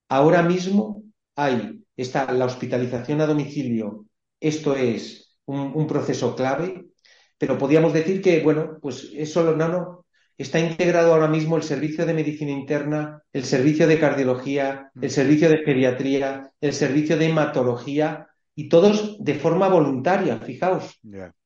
ahora 0.07 0.41
mismo 0.41 1.03
hay 1.35 1.83
está 1.97 2.31
la 2.31 2.45
hospitalización 2.45 3.19
a 3.19 3.25
domicilio, 3.25 4.05
esto 4.39 4.73
es 4.73 5.35
un, 5.45 5.85
proceso 5.85 6.33
clave, 6.33 6.85
pero 7.37 7.57
podríamos 7.57 7.91
decir 7.91 8.21
que, 8.21 8.39
bueno, 8.39 8.77
pues 8.81 9.11
eso 9.13 9.53
no, 9.53 9.67
no, 9.67 10.05
está 10.37 10.61
integrado 10.61 11.13
ahora 11.13 11.27
mismo 11.27 11.57
el 11.57 11.63
servicio 11.63 12.05
de 12.05 12.13
medicina 12.13 12.51
interna, 12.51 13.21
el 13.33 13.43
servicio 13.43 13.85
de 13.85 13.99
cardiología, 13.99 14.91
el 14.95 15.09
mm. 15.09 15.11
servicio 15.11 15.49
de 15.49 15.57
pediatría, 15.57 16.49
el 16.61 16.71
servicio 16.71 17.17
de 17.17 17.25
hematología, 17.27 18.29
y 18.55 18.69
todos 18.69 19.17
de 19.19 19.35
forma 19.35 19.67
voluntaria, 19.67 20.39
fijaos. 20.39 20.97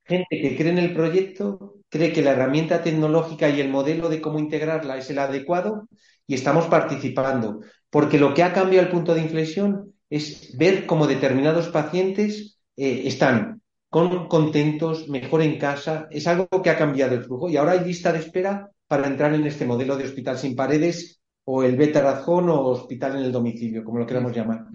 Gente 0.04 0.28
que 0.30 0.56
cree 0.56 0.72
en 0.72 0.78
el 0.78 0.94
proyecto, 0.94 1.77
cree 1.90 2.14
que 2.14 2.22
la 2.22 2.32
herramienta 2.32 2.82
tecnológica 2.82 3.50
y 3.50 3.62
el 3.62 3.70
modelo 3.70 4.10
de 4.10 4.22
cómo 4.22 4.40
integrarla 4.40 4.98
es 4.98 5.10
el 5.10 5.20
adecuado 5.20 5.88
y 6.26 6.36
estamos 6.36 6.66
participando. 6.66 7.62
Porque 7.90 8.20
lo 8.20 8.34
que 8.34 8.44
ha 8.44 8.54
cambiado 8.54 8.86
el 8.86 8.92
punto 8.92 9.14
de 9.14 9.22
inflexión 9.22 9.94
es 10.10 10.56
ver 10.58 10.86
cómo 10.86 11.08
determinados 11.08 11.70
pacientes 11.70 12.60
eh, 12.76 13.04
están 13.06 13.62
con, 13.90 14.28
contentos, 14.28 15.08
mejor 15.08 15.42
en 15.42 15.58
casa. 15.58 16.08
Es 16.12 16.28
algo 16.28 16.48
que 16.64 16.70
ha 16.70 16.78
cambiado 16.78 17.16
el 17.16 17.24
flujo 17.24 17.50
y 17.50 17.58
ahora 17.58 17.74
hay 17.74 17.86
lista 17.86 18.12
de 18.12 18.20
espera 18.20 18.70
para 18.88 19.08
entrar 19.08 19.34
en 19.34 19.46
este 19.46 19.66
modelo 19.66 19.98
de 19.98 20.06
hospital 20.06 20.38
sin 20.38 20.56
paredes 20.56 21.17
o 21.50 21.64
el 21.64 21.78
beta 21.78 22.02
razón 22.02 22.50
o 22.50 22.60
hospital 22.66 23.16
en 23.16 23.24
el 23.24 23.32
domicilio, 23.32 23.82
como 23.86 24.00
lo 24.00 24.06
queramos 24.06 24.36
llamar. 24.36 24.66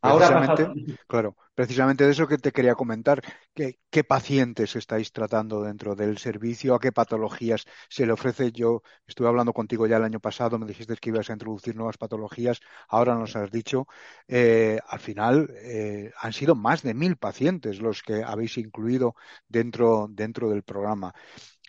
Ahora, 0.00 0.54
claro, 1.06 1.36
precisamente 1.54 2.06
de 2.06 2.12
eso 2.12 2.26
que 2.26 2.38
te 2.38 2.52
quería 2.52 2.74
comentar. 2.74 3.22
¿Qué, 3.52 3.80
¿Qué, 3.90 4.02
pacientes 4.02 4.74
estáis 4.74 5.12
tratando 5.12 5.62
dentro 5.62 5.94
del 5.94 6.16
servicio? 6.16 6.74
¿A 6.74 6.80
qué 6.80 6.90
patologías 6.90 7.66
se 7.90 8.06
le 8.06 8.12
ofrece? 8.12 8.50
Yo 8.50 8.82
estuve 9.06 9.28
hablando 9.28 9.52
contigo 9.52 9.86
ya 9.86 9.98
el 9.98 10.04
año 10.04 10.20
pasado, 10.20 10.58
me 10.58 10.64
dijiste 10.64 10.96
que 10.96 11.10
ibas 11.10 11.28
a 11.28 11.34
introducir 11.34 11.76
nuevas 11.76 11.98
patologías, 11.98 12.60
ahora 12.88 13.14
nos 13.14 13.36
has 13.36 13.50
dicho. 13.50 13.86
Eh, 14.26 14.78
al 14.88 15.00
final 15.00 15.50
eh, 15.62 16.12
han 16.18 16.32
sido 16.32 16.54
más 16.54 16.82
de 16.82 16.94
mil 16.94 17.16
pacientes 17.16 17.78
los 17.78 18.02
que 18.02 18.24
habéis 18.24 18.56
incluido 18.56 19.16
dentro, 19.48 20.06
dentro 20.10 20.48
del 20.48 20.62
programa. 20.62 21.12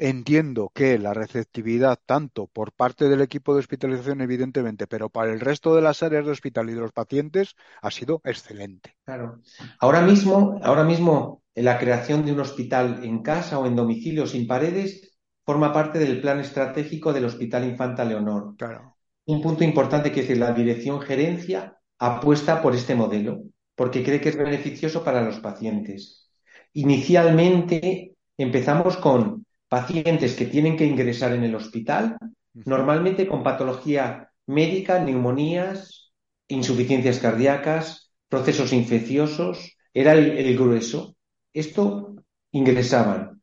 Entiendo 0.06 0.70
que 0.76 1.00
la 1.00 1.14
receptividad, 1.14 1.98
tanto 2.06 2.48
por 2.48 2.74
parte 2.74 3.08
del 3.08 3.22
equipo 3.22 3.54
de 3.54 3.62
hospitalización, 3.62 4.20
evidentemente, 4.20 4.86
pero 4.86 5.08
para 5.08 5.32
el 5.32 5.40
resto 5.40 5.74
de 5.78 5.82
las 5.82 6.04
áreas 6.04 6.26
de 6.26 6.32
hospital 6.34 6.70
y 6.70 6.74
de 6.74 6.82
los 6.82 6.92
pacientes, 6.92 7.56
ha 7.82 7.90
sido 7.90 8.20
excelente. 8.26 8.98
Claro. 9.06 9.40
Ahora 9.80 10.02
mismo, 10.02 10.60
ahora 10.62 10.84
mismo, 10.84 11.42
la 11.56 11.80
creación 11.80 12.26
de 12.26 12.34
un 12.34 12.42
hospital 12.42 13.00
en 13.06 13.24
casa 13.24 13.60
o 13.60 13.66
en 13.66 13.78
domicilio 13.78 14.28
sin 14.28 14.46
paredes 14.46 15.18
forma 15.46 15.72
parte 15.72 16.00
del 16.00 16.20
plan 16.20 16.42
estratégico 16.42 17.14
del 17.14 17.24
Hospital 17.24 17.64
Infanta 17.64 18.04
Leonor. 18.04 18.58
Claro. 18.58 18.98
Un 19.24 19.42
punto 19.42 19.64
importante 19.64 20.12
que 20.12 20.20
es 20.20 20.28
que 20.28 20.36
la 20.36 20.52
dirección 20.52 21.00
gerencia 21.00 21.78
apuesta 21.98 22.62
por 22.62 22.76
este 22.76 22.94
modelo, 22.94 23.44
porque 23.74 24.04
cree 24.04 24.20
que 24.20 24.28
es 24.28 24.38
beneficioso 24.38 25.02
para 25.02 25.22
los 25.22 25.40
pacientes. 25.40 26.30
Inicialmente 26.74 28.18
empezamos 28.36 28.98
con 28.98 29.46
pacientes 29.74 30.36
que 30.36 30.46
tienen 30.46 30.78
que 30.78 30.86
ingresar 30.86 31.34
en 31.34 31.44
el 31.44 31.56
hospital, 31.56 32.16
normalmente 32.54 33.28
con 33.28 33.42
patología 33.42 34.30
médica, 34.46 35.00
neumonías, 35.00 36.14
insuficiencias 36.48 37.18
cardíacas, 37.18 38.14
procesos 38.30 38.72
infecciosos, 38.72 39.76
era 39.92 40.14
el, 40.14 40.56
grueso. 40.56 41.16
Esto 41.52 42.14
ingresaban. 42.52 43.42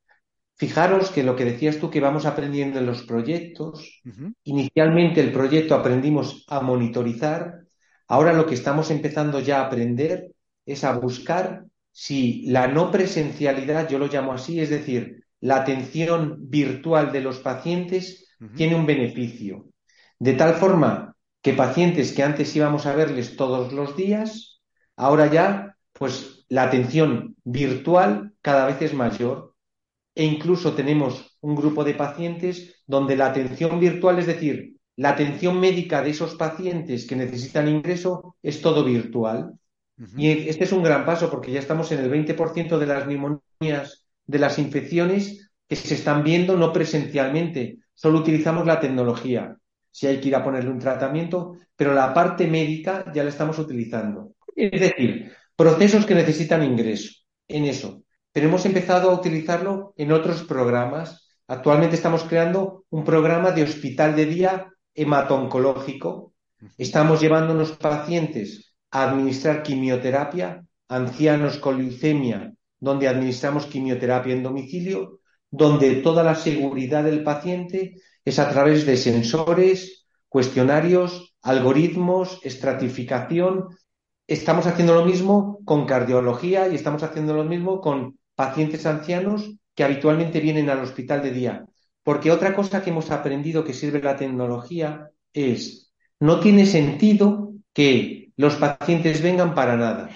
Fijaros 0.55 1.11
que 1.11 1.25
lo 1.25 1.35
que 1.35 1.47
decías 1.47 1.79
tú 1.79 1.91
que 1.91 1.99
vamos 1.99 2.27
aprendiendo 2.27 2.79
en 2.79 2.87
los 2.87 3.03
proyectos, 3.03 4.01
inicialmente 4.45 5.21
el 5.21 5.33
proyecto 5.33 5.75
aprendimos 5.75 6.45
a 6.47 6.61
monitorizar, 6.61 7.63
ahora 8.07 8.33
lo 8.35 8.47
que 8.47 8.55
estamos 8.55 8.93
empezando 8.93 9.41
ya 9.41 9.63
a 9.63 9.67
aprender 9.67 10.31
es 10.65 10.85
a 10.85 10.93
buscar 10.97 11.65
si 11.91 12.47
la 12.47 12.69
no 12.69 12.93
presencialidad, 12.93 13.89
yo 13.89 13.99
lo 13.99 14.07
llamo 14.07 14.33
así, 14.33 14.61
es 14.61 14.71
decir, 14.71 15.20
la 15.41 15.57
atención 15.57 16.37
virtual 16.41 17.13
de 17.13 17.21
los 17.21 17.39
pacientes 17.39 18.37
tiene 18.57 18.75
un 18.75 18.87
beneficio. 18.87 19.67
De 20.19 20.35
tal 20.35 20.55
forma 20.55 21.17
que 21.43 21.55
pacientes 21.55 22.13
que 22.13 22.23
antes 22.23 22.55
íbamos 22.55 22.87
a 22.87 22.95
verles 22.95 23.37
todos 23.37 23.73
los 23.73 23.97
días, 23.97 24.61
ahora 24.97 25.27
ya, 25.27 25.77
pues 25.93 26.45
la 26.49 26.65
atención 26.65 27.37
virtual 27.45 28.35
cada 28.43 28.67
vez 28.67 28.83
es 28.83 28.95
mayor 28.95 29.55
e 30.15 30.25
incluso 30.25 30.75
tenemos 30.75 31.39
un 31.41 31.55
grupo 31.55 31.85
de 31.85 31.95
pacientes 31.95 32.83
donde 32.87 33.17
la 33.17 33.27
atención 33.27 33.81
virtual, 33.81 34.19
es 34.19 34.27
decir, 34.27 34.77
la 34.97 35.11
atención 35.11 35.59
médica 35.59 36.03
de 36.03 36.11
esos 36.11 36.35
pacientes 36.35 37.07
que 37.07 37.17
necesitan 37.17 37.69
ingreso 37.69 38.37
es 38.43 38.61
todo 38.61 38.85
virtual. 38.85 39.55
Y 40.17 40.49
este 40.49 40.65
es 40.65 40.73
un 40.73 40.83
gran 40.83 41.05
paso 41.05 41.31
porque 41.31 41.53
ya 41.53 41.61
estamos 41.61 41.93
en 41.93 42.01
el 42.01 42.11
20% 42.11 42.79
de 42.79 42.87
las 42.87 43.07
neumonías, 43.07 44.00
de 44.31 44.39
las 44.39 44.59
infecciones 44.59 45.51
que 45.69 45.77
se 45.77 45.95
están 45.95 46.23
viendo 46.23 46.57
no 46.57 46.73
presencialmente. 46.73 47.79
Solo 47.95 48.19
utilizamos 48.21 48.67
la 48.67 48.81
tecnología. 48.81 49.57
Si 49.91 50.07
hay 50.07 50.21
que 50.21 50.29
ir 50.29 50.37
a 50.37 50.45
ponerle 50.45 50.71
un 50.71 50.79
tratamiento, 50.79 51.57
pero 51.77 51.95
la 51.95 52.15
parte 52.15 52.47
médica 52.47 53.11
ya 53.13 53.25
la 53.25 53.31
estamos 53.31 53.59
utilizando. 53.59 54.33
Es 54.55 54.81
decir, 54.81 55.33
procesos 55.57 56.07
que 56.07 56.15
necesitan 56.15 56.63
ingreso 56.63 57.11
en 57.49 57.65
eso 57.65 58.03
pero 58.33 58.47
hemos 58.47 58.65
empezado 58.65 59.11
a 59.11 59.15
utilizarlo 59.15 59.93
en 59.97 60.13
otros 60.13 60.43
programas. 60.45 61.29
Actualmente 61.49 61.97
estamos 61.97 62.25
creando 62.25 62.85
un 62.91 63.05
programa 63.05 63.51
de 63.51 63.65
hospital 63.65 64.15
de 64.15 64.27
día 64.27 64.73
hematoncológico. 64.95 66.35
Estamos 66.79 67.21
llevando 67.21 67.53
a 67.53 67.57
unos 67.57 67.73
pacientes 67.73 68.75
a 68.91 69.11
administrar 69.11 69.63
quimioterapia, 69.63 70.65
ancianos 70.89 71.59
con 71.59 71.79
leucemia, 71.79 72.53
donde 72.81 73.09
administramos 73.09 73.67
quimioterapia 73.67 74.35
en 74.35 74.43
domicilio, 74.43 75.21
donde 75.51 75.97
toda 75.97 76.23
la 76.23 76.35
seguridad 76.35 77.05
del 77.05 77.23
paciente 77.23 77.97
es 78.25 78.39
a 78.39 78.51
través 78.51 78.87
de 78.87 78.97
sensores, 78.97 80.07
cuestionarios, 80.29 81.35
algoritmos, 81.43 82.41
estratificación. 82.43 83.69
Estamos 84.27 84.67
haciendo 84.67 84.95
lo 84.95 85.05
mismo 85.05 85.61
con 85.65 85.87
cardiología 85.87 86.69
y 86.69 86.75
estamos 86.75 87.03
haciendo 87.03 87.35
lo 87.35 87.45
mismo 87.45 87.81
con 87.81 88.19
pacientes 88.35 88.87
ancianos 88.87 89.51
que 89.75 89.85
habitualmente 89.85 90.41
vienen 90.41 90.71
al 90.71 90.81
hospital 90.81 91.23
de 91.23 91.31
día. 91.33 91.67
Porque 92.03 92.31
otra 92.31 92.55
cosa 92.55 92.83
que 92.83 92.91
hemos 92.91 93.11
aprendido 93.11 93.65
que 93.65 93.75
sirve 93.75 94.01
la 94.01 94.17
tecnología 94.17 95.11
es, 95.33 95.93
no 96.19 96.41
tiene 96.41 96.67
sentido 96.67 97.53
que 97.73 98.33
los 98.37 98.55
pacientes 98.57 99.23
vengan 99.23 99.55
para 99.55 99.77
nada. 99.77 100.11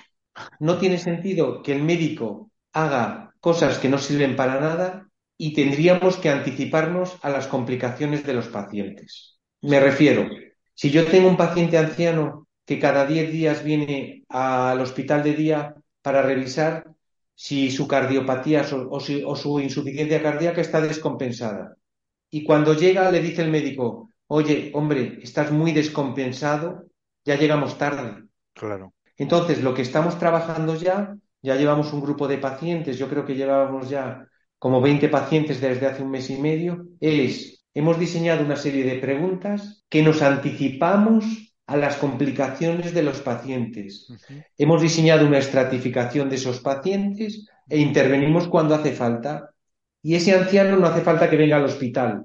No 0.58 0.78
tiene 0.78 0.98
sentido 0.98 1.62
que 1.62 1.72
el 1.72 1.82
médico 1.82 2.50
haga 2.74 3.34
cosas 3.40 3.78
que 3.78 3.88
no 3.88 3.98
sirven 3.98 4.36
para 4.36 4.60
nada 4.60 5.08
y 5.38 5.54
tendríamos 5.54 6.16
que 6.16 6.28
anticiparnos 6.28 7.16
a 7.22 7.30
las 7.30 7.46
complicaciones 7.46 8.26
de 8.26 8.34
los 8.34 8.48
pacientes. 8.48 9.38
Me 9.62 9.80
refiero, 9.80 10.28
si 10.74 10.90
yo 10.90 11.06
tengo 11.06 11.28
un 11.28 11.36
paciente 11.36 11.78
anciano 11.78 12.46
que 12.66 12.78
cada 12.78 13.06
10 13.06 13.32
días 13.32 13.64
viene 13.64 14.24
al 14.28 14.80
hospital 14.80 15.22
de 15.22 15.34
día 15.34 15.74
para 16.02 16.22
revisar, 16.22 16.84
si 17.34 17.70
su 17.70 17.88
cardiopatía 17.88 18.64
o, 18.90 19.00
su 19.00 19.60
insuficiencia 19.60 20.22
cardíaca 20.22 20.60
está 20.60 20.80
descompensada. 20.80 21.76
Y 22.30 22.44
cuando 22.44 22.74
llega 22.74 23.10
le 23.10 23.20
dice 23.20 23.42
el 23.42 23.50
médico, 23.50 24.10
oye, 24.26 24.70
hombre, 24.74 25.18
estás 25.22 25.50
muy 25.50 25.72
descompensado, 25.72 26.86
ya 27.24 27.36
llegamos 27.36 27.78
tarde. 27.78 28.24
Claro. 28.52 28.94
Entonces, 29.16 29.62
lo 29.62 29.74
que 29.74 29.82
estamos 29.82 30.18
trabajando 30.18 30.74
ya, 30.74 31.16
ya 31.44 31.56
llevamos 31.56 31.92
un 31.92 32.00
grupo 32.00 32.26
de 32.26 32.38
pacientes, 32.38 32.96
yo 32.96 33.06
creo 33.06 33.26
que 33.26 33.34
llevábamos 33.34 33.90
ya 33.90 34.26
como 34.58 34.80
20 34.80 35.10
pacientes 35.10 35.60
desde 35.60 35.86
hace 35.86 36.02
un 36.02 36.10
mes 36.10 36.30
y 36.30 36.38
medio, 36.38 36.86
es, 37.00 37.66
hemos 37.74 37.98
diseñado 37.98 38.42
una 38.42 38.56
serie 38.56 38.82
de 38.82 38.98
preguntas 38.98 39.84
que 39.90 40.02
nos 40.02 40.22
anticipamos 40.22 41.26
a 41.66 41.76
las 41.76 41.96
complicaciones 41.96 42.94
de 42.94 43.02
los 43.02 43.20
pacientes. 43.20 44.08
Hemos 44.56 44.80
diseñado 44.80 45.26
una 45.26 45.36
estratificación 45.36 46.30
de 46.30 46.36
esos 46.36 46.60
pacientes 46.60 47.46
e 47.68 47.78
intervenimos 47.78 48.48
cuando 48.48 48.74
hace 48.74 48.92
falta. 48.92 49.50
Y 50.02 50.14
ese 50.14 50.32
anciano 50.32 50.78
no 50.78 50.86
hace 50.86 51.02
falta 51.02 51.28
que 51.28 51.36
venga 51.36 51.56
al 51.56 51.64
hospital, 51.64 52.24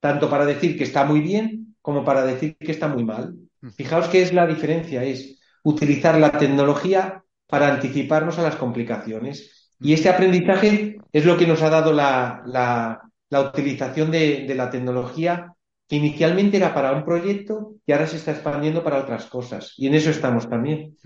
tanto 0.00 0.28
para 0.28 0.44
decir 0.44 0.76
que 0.76 0.84
está 0.84 1.04
muy 1.04 1.20
bien 1.20 1.76
como 1.80 2.04
para 2.04 2.26
decir 2.26 2.56
que 2.56 2.72
está 2.72 2.88
muy 2.88 3.04
mal. 3.04 3.32
Fijaos 3.76 4.08
que 4.08 4.22
es 4.22 4.32
la 4.32 4.44
diferencia, 4.44 5.04
es 5.04 5.38
utilizar 5.62 6.18
la 6.18 6.32
tecnología 6.32 7.22
para 7.46 7.72
anticiparnos 7.72 8.38
a 8.38 8.42
las 8.42 8.56
complicaciones. 8.56 9.72
Y 9.80 9.92
este 9.92 10.08
aprendizaje 10.08 10.96
es 11.12 11.24
lo 11.24 11.36
que 11.36 11.46
nos 11.46 11.62
ha 11.62 11.70
dado 11.70 11.92
la, 11.92 12.42
la, 12.46 13.40
utilización 13.40 14.10
de 14.10 14.54
la 14.54 14.70
tecnología 14.70 15.56
que 15.88 15.96
inicialmente 15.96 16.56
era 16.56 16.74
para 16.74 16.92
un 16.92 17.04
proyecto 17.04 17.76
y 17.86 17.92
ahora 17.92 18.06
se 18.06 18.16
está 18.16 18.32
expandiendo 18.32 18.82
para 18.82 18.98
otras 18.98 19.26
cosas. 19.26 19.74
Y 19.76 19.86
en 19.86 19.94
eso 19.94 20.10
estamos 20.10 20.48
también. 20.48 20.96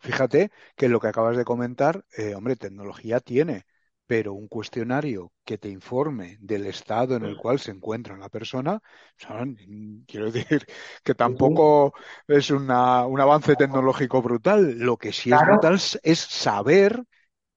Fíjate 0.00 0.50
que 0.76 0.88
lo 0.88 1.00
que 1.00 1.08
acabas 1.08 1.36
de 1.36 1.44
comentar, 1.44 2.04
eh, 2.16 2.34
hombre, 2.34 2.56
tecnología 2.56 3.20
tiene, 3.20 3.64
pero 4.08 4.32
un 4.32 4.48
cuestionario 4.48 5.32
que 5.44 5.58
te 5.58 5.68
informe 5.68 6.38
del 6.40 6.64
estado 6.64 7.14
en 7.14 7.24
el 7.24 7.36
cual 7.36 7.58
se 7.58 7.72
encuentra 7.72 8.16
la 8.16 8.30
persona, 8.30 8.80
quiero 10.08 10.32
decir 10.32 10.66
que 11.04 11.14
tampoco 11.14 11.92
es 12.26 12.50
una, 12.50 13.06
un 13.06 13.20
avance 13.20 13.54
tecnológico 13.54 14.22
brutal. 14.22 14.78
Lo 14.78 14.96
que 14.96 15.12
sí 15.12 15.30
es 15.30 15.40
brutal 15.42 15.74
es 15.74 16.18
saber 16.18 17.04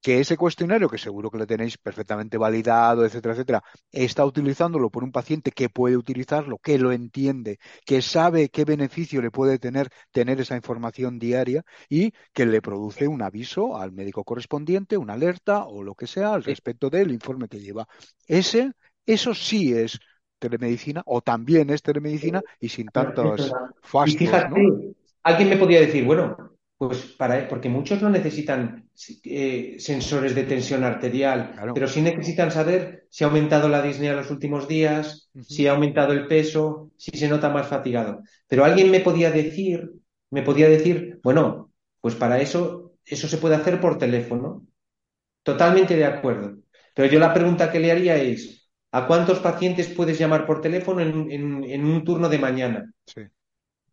que 0.02 0.20
ese 0.20 0.36
cuestionario, 0.36 0.88
que 0.88 0.98
seguro 0.98 1.30
que 1.30 1.38
lo 1.38 1.46
tenéis 1.46 1.78
perfectamente 1.78 2.36
validado, 2.36 3.04
etcétera, 3.04 3.34
etcétera, 3.34 3.62
está 3.90 4.26
utilizándolo 4.26 4.90
por 4.90 5.04
un 5.04 5.12
paciente 5.12 5.52
que 5.52 5.68
puede 5.68 5.96
utilizarlo, 5.96 6.58
que 6.58 6.78
lo 6.78 6.92
entiende, 6.92 7.58
que 7.86 8.02
sabe 8.02 8.48
qué 8.50 8.64
beneficio 8.64 9.22
le 9.22 9.30
puede 9.30 9.58
tener 9.58 9.88
tener 10.10 10.40
esa 10.40 10.56
información 10.56 11.18
diaria 11.18 11.64
y 11.88 12.12
que 12.32 12.46
le 12.46 12.60
produce 12.60 13.06
un 13.08 13.22
aviso 13.22 13.76
al 13.76 13.92
médico 13.92 14.24
correspondiente, 14.24 14.96
una 14.96 15.14
alerta 15.14 15.64
o 15.64 15.82
lo 15.82 15.94
que 15.94 16.06
sea 16.06 16.34
al 16.34 16.44
respecto 16.44 16.90
del 16.90 17.12
informe 17.12 17.48
que 17.48 17.60
lleva. 17.60 17.86
Ese, 18.26 18.72
eso 19.06 19.34
sí 19.34 19.72
es 19.72 19.98
telemedicina 20.38 21.02
o 21.06 21.20
también 21.20 21.70
es 21.70 21.82
telemedicina 21.82 22.42
y 22.58 22.68
sin 22.68 22.88
tantos 22.88 23.52
fastos, 23.82 24.28
Alguien 25.24 25.50
me 25.50 25.56
podría 25.56 25.80
decir, 25.80 26.04
bueno, 26.04 26.36
pues 26.88 27.14
para, 27.16 27.46
porque 27.46 27.68
muchos 27.68 28.02
no 28.02 28.10
necesitan 28.10 28.88
eh, 29.22 29.76
sensores 29.78 30.34
de 30.34 30.42
tensión 30.42 30.82
arterial, 30.82 31.54
pero 31.72 31.86
sí 31.86 32.02
necesitan 32.02 32.50
saber 32.50 33.06
si 33.08 33.22
ha 33.22 33.28
aumentado 33.28 33.68
la 33.68 33.80
disnea 33.80 34.10
en 34.10 34.16
los 34.16 34.32
últimos 34.32 34.66
días, 34.66 35.30
si 35.42 35.68
ha 35.68 35.74
aumentado 35.74 36.12
el 36.12 36.26
peso, 36.26 36.90
si 36.96 37.16
se 37.16 37.28
nota 37.28 37.50
más 37.50 37.68
fatigado. 37.68 38.24
Pero 38.48 38.64
alguien 38.64 38.90
me 38.90 38.98
podía 38.98 39.30
decir, 39.30 39.92
me 40.30 40.42
podía 40.42 40.68
decir, 40.68 41.20
bueno, 41.22 41.70
pues 42.00 42.16
para 42.16 42.40
eso, 42.40 42.94
eso 43.04 43.28
se 43.28 43.38
puede 43.38 43.54
hacer 43.54 43.80
por 43.80 43.96
teléfono. 43.96 44.66
Totalmente 45.44 45.94
de 45.94 46.04
acuerdo. 46.04 46.56
Pero 46.96 47.08
yo 47.08 47.20
la 47.20 47.32
pregunta 47.32 47.70
que 47.70 47.78
le 47.78 47.92
haría 47.92 48.16
es, 48.16 48.68
¿a 48.90 49.06
cuántos 49.06 49.38
pacientes 49.38 49.86
puedes 49.86 50.18
llamar 50.18 50.46
por 50.46 50.60
teléfono 50.60 51.00
en, 51.00 51.62
en 51.62 51.84
un 51.84 52.02
turno 52.02 52.28
de 52.28 52.38
mañana? 52.40 52.92
Sí. 53.06 53.20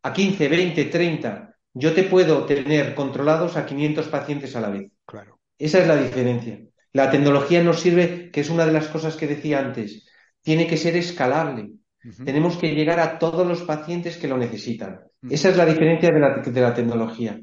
A 0.01 0.11
15, 0.11 0.47
20, 0.47 0.85
30 0.85 1.49
yo 1.79 1.93
te 1.93 2.03
puedo 2.03 2.45
tener 2.45 2.93
controlados 2.93 3.55
a 3.55 3.65
500 3.65 4.07
pacientes 4.07 4.55
a 4.55 4.61
la 4.61 4.69
vez. 4.69 4.91
Claro. 5.05 5.39
Esa 5.57 5.79
es 5.79 5.87
la 5.87 5.95
diferencia. 5.95 6.59
La 6.91 7.09
tecnología 7.09 7.63
nos 7.63 7.79
sirve, 7.79 8.29
que 8.31 8.41
es 8.41 8.49
una 8.49 8.65
de 8.65 8.73
las 8.73 8.87
cosas 8.87 9.15
que 9.15 9.27
decía 9.27 9.59
antes, 9.59 10.07
tiene 10.41 10.67
que 10.67 10.77
ser 10.77 10.95
escalable. 10.95 11.71
Tenemos 12.23 12.57
que 12.57 12.73
llegar 12.73 12.99
a 12.99 13.19
todos 13.19 13.45
los 13.45 13.61
pacientes 13.63 14.17
que 14.17 14.27
lo 14.27 14.37
necesitan. 14.37 15.01
Esa 15.21 15.49
es 15.49 15.57
la 15.57 15.65
diferencia 15.65 16.11
de 16.11 16.61
la, 16.61 16.73
tecnología. 16.73 17.37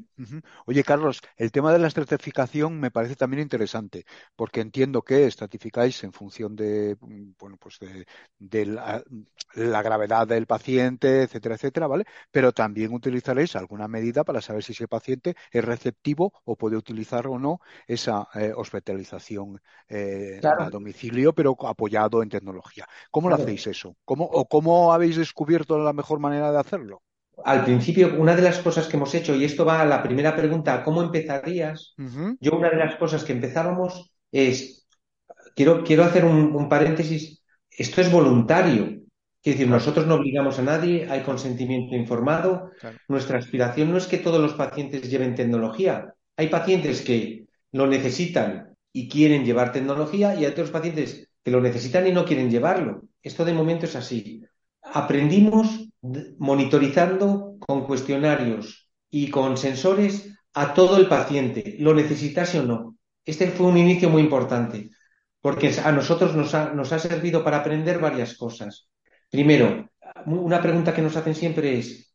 Oye, 0.65 0.83
Carlos, 0.83 1.21
el 1.35 1.51
tema 1.51 1.71
de 1.71 1.77
la 1.77 1.87
estratificación 1.87 2.79
me 2.79 2.89
parece 2.89 3.15
también 3.15 3.43
interesante, 3.43 4.03
porque 4.35 4.61
entiendo 4.61 5.03
que 5.03 5.27
estratificáis 5.27 6.03
en 6.03 6.11
función 6.11 6.55
de, 6.55 6.97
bueno, 7.39 7.57
pues 7.59 7.77
de, 8.39 8.65
la, 8.65 9.03
gravedad 9.83 10.27
del 10.27 10.47
paciente, 10.47 11.23
etcétera, 11.23 11.53
etcétera, 11.53 11.85
¿vale? 11.85 12.05
Pero 12.31 12.51
también 12.51 12.93
utilizaréis 12.93 13.55
alguna 13.55 13.87
medida 13.87 14.23
para 14.23 14.41
saber 14.41 14.63
si 14.63 14.71
ese 14.71 14.87
paciente 14.87 15.35
es 15.51 15.63
receptivo 15.63 16.33
o 16.45 16.55
puede 16.55 16.77
utilizar 16.77 17.27
o 17.27 17.37
no 17.37 17.59
esa 17.85 18.27
eh, 18.33 18.53
hospitalización 18.55 19.61
eh, 19.87 20.41
a 20.43 20.71
domicilio, 20.71 21.33
pero 21.33 21.55
apoyado 21.67 22.23
en 22.23 22.29
tecnología. 22.29 22.87
¿Cómo 23.11 23.29
lo 23.29 23.35
hacéis 23.35 23.67
eso? 23.67 23.95
¿Cómo, 24.03 24.25
¿O 24.25 24.47
cómo 24.47 24.93
habéis 24.93 25.17
descubierto 25.17 25.77
la 25.77 25.93
mejor 25.93 26.19
manera 26.19 26.51
de 26.51 26.59
hacerlo? 26.59 27.03
Al 27.43 27.63
principio, 27.63 28.15
una 28.17 28.35
de 28.35 28.41
las 28.41 28.59
cosas 28.59 28.87
que 28.87 28.97
hemos 28.97 29.13
hecho, 29.13 29.35
y 29.35 29.43
esto 29.43 29.65
va 29.65 29.81
a 29.81 29.85
la 29.85 30.01
primera 30.01 30.35
pregunta, 30.35 30.83
¿cómo 30.83 31.01
empezarías? 31.01 31.93
Yo 32.39 32.57
una 32.57 32.69
de 32.69 32.77
las 32.77 32.95
cosas 32.95 33.23
que 33.23 33.33
empezábamos 33.33 34.11
es, 34.31 34.87
quiero, 35.55 35.83
quiero 35.83 36.03
hacer 36.03 36.25
un, 36.25 36.67
paréntesis. 36.69 37.43
Esto 37.69 38.01
es 38.01 38.11
voluntario. 38.11 39.01
Es 39.43 39.53
decir, 39.53 39.67
nosotros 39.67 40.07
no 40.07 40.15
obligamos 40.15 40.59
a 40.59 40.63
nadie, 40.63 41.07
hay 41.09 41.21
consentimiento 41.21 41.95
informado. 41.95 42.71
Nuestra 43.07 43.37
aspiración 43.37 43.91
no 43.91 43.97
es 43.97 44.07
que 44.07 44.17
todos 44.17 44.41
los 44.41 44.53
pacientes 44.53 45.09
lleven 45.09 45.35
tecnología. 45.35 46.13
Hay 46.35 46.47
pacientes 46.47 47.01
que 47.01 47.45
lo 47.71 47.87
necesitan 47.87 48.75
y 48.91 49.07
quieren 49.07 49.45
llevar 49.45 49.71
tecnología 49.71 50.35
y 50.35 50.39
hay 50.39 50.51
otros 50.51 50.71
pacientes 50.71 51.29
que 51.43 51.51
lo 51.51 51.61
necesitan 51.61 52.07
y 52.07 52.11
no 52.11 52.25
quieren 52.25 52.49
llevarlo. 52.49 53.03
Esto 53.21 53.45
de 53.45 53.53
momento 53.53 53.85
es 53.85 53.95
así. 53.95 54.43
Aprendimos 54.81 55.86
monitorizando 56.01 57.57
con 57.59 57.85
cuestionarios 57.85 58.89
y 59.09 59.29
con 59.29 59.57
sensores 59.57 60.33
a 60.53 60.73
todo 60.73 60.97
el 60.97 61.07
paciente, 61.07 61.75
lo 61.79 61.93
necesitase 61.93 62.59
o 62.59 62.63
no. 62.63 62.97
Este 63.25 63.47
fue 63.51 63.67
un 63.67 63.77
inicio 63.77 64.09
muy 64.09 64.21
importante, 64.21 64.89
porque 65.41 65.73
a 65.83 65.91
nosotros 65.91 66.35
nos 66.35 66.53
ha, 66.53 66.99
servido 66.99 67.43
para 67.43 67.57
aprender 67.57 67.99
varias 67.99 68.35
cosas. 68.35 68.89
Primero, 69.29 69.89
una 70.25 70.61
pregunta 70.61 70.93
que 70.93 71.01
nos 71.01 71.15
hacen 71.15 71.35
siempre 71.35 71.77
es, 71.77 72.13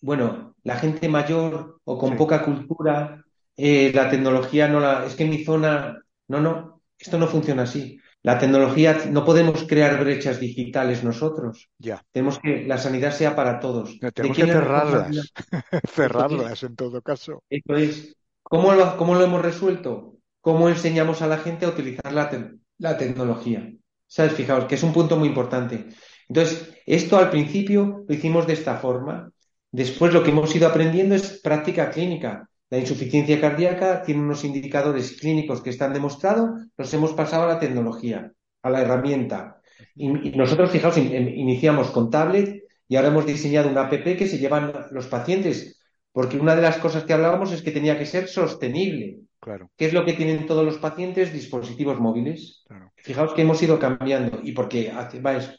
bueno, 0.00 0.56
la 0.62 0.76
gente 0.76 1.08
mayor 1.08 1.80
o 1.84 1.98
con 1.98 2.16
poca 2.16 2.44
cultura, 2.44 3.24
eh, 3.56 3.92
la 3.94 4.10
tecnología 4.10 4.68
no 4.68 4.80
la... 4.80 5.06
Es 5.06 5.14
que 5.14 5.24
en 5.24 5.30
mi 5.30 5.44
zona... 5.44 6.02
No, 6.26 6.40
no, 6.40 6.82
esto 6.98 7.18
no 7.18 7.28
funciona 7.28 7.62
así. 7.62 7.98
La 8.24 8.38
tecnología, 8.38 8.98
no 9.10 9.22
podemos 9.22 9.64
crear 9.64 10.00
brechas 10.00 10.40
digitales 10.40 11.04
nosotros. 11.04 11.68
Ya. 11.78 12.02
Tenemos 12.10 12.38
que 12.38 12.64
la 12.64 12.78
sanidad 12.78 13.12
sea 13.12 13.36
para 13.36 13.60
todos. 13.60 14.00
tenemos 14.14 14.38
que 14.38 14.46
cerrarlas. 14.46 15.32
cerrarlas 15.94 16.62
en 16.62 16.74
todo 16.74 17.02
caso. 17.02 17.42
Esto 17.50 17.76
es. 17.76 18.16
¿Cómo 18.42 18.72
lo, 18.72 18.96
cómo 18.96 19.14
lo 19.14 19.24
hemos 19.24 19.42
resuelto? 19.42 20.16
¿Cómo 20.40 20.70
enseñamos 20.70 21.20
a 21.20 21.26
la 21.26 21.36
gente 21.36 21.66
a 21.66 21.68
utilizar 21.68 22.14
la, 22.14 22.54
la 22.78 22.96
tecnología? 22.96 23.70
¿Sabes? 24.06 24.32
Fijaos, 24.32 24.64
que 24.64 24.76
es 24.76 24.82
un 24.82 24.94
punto 24.94 25.18
muy 25.18 25.28
importante. 25.28 25.88
Entonces, 26.26 26.78
esto 26.86 27.18
al 27.18 27.28
principio 27.28 28.06
lo 28.08 28.14
hicimos 28.14 28.46
de 28.46 28.54
esta 28.54 28.78
forma. 28.78 29.30
Después 29.70 30.14
lo 30.14 30.22
que 30.22 30.30
hemos 30.30 30.54
ido 30.56 30.66
aprendiendo 30.66 31.14
es 31.14 31.40
práctica 31.42 31.90
clínica. 31.90 32.48
La 32.70 32.78
insuficiencia 32.78 33.40
cardíaca 33.40 34.02
tiene 34.02 34.22
unos 34.22 34.44
indicadores 34.44 35.12
clínicos 35.20 35.60
que 35.60 35.70
están 35.70 35.92
demostrados, 35.92 36.50
los 36.76 36.94
hemos 36.94 37.12
pasado 37.12 37.44
a 37.44 37.54
la 37.54 37.60
tecnología, 37.60 38.32
a 38.62 38.70
la 38.70 38.82
herramienta. 38.82 39.60
Y, 39.94 40.08
nosotros, 40.30 40.70
fijaos, 40.70 40.96
iniciamos 40.98 41.90
con 41.90 42.10
tablet 42.10 42.64
y 42.88 42.96
ahora 42.96 43.08
hemos 43.08 43.26
diseñado 43.26 43.68
una 43.68 43.82
app 43.82 44.02
que 44.02 44.26
se 44.26 44.38
llevan 44.38 44.72
los 44.90 45.06
pacientes, 45.06 45.80
porque 46.12 46.38
una 46.38 46.56
de 46.56 46.62
las 46.62 46.78
cosas 46.78 47.04
que 47.04 47.12
hablábamos 47.12 47.52
es 47.52 47.62
que 47.62 47.70
tenía 47.70 47.98
que 47.98 48.06
ser 48.06 48.28
sostenible. 48.28 49.18
Claro. 49.40 49.70
¿Qué 49.76 49.86
es 49.86 49.92
lo 49.92 50.04
que 50.04 50.14
tienen 50.14 50.46
todos 50.46 50.64
los 50.64 50.78
pacientes? 50.78 51.32
Dispositivos 51.32 52.00
móviles. 52.00 52.64
Fijaos 52.96 53.34
que 53.34 53.42
hemos 53.42 53.62
ido 53.62 53.78
cambiando 53.78 54.40
y 54.42 54.52
porque 54.52 54.90
va 54.92 55.36
eso. 55.36 55.52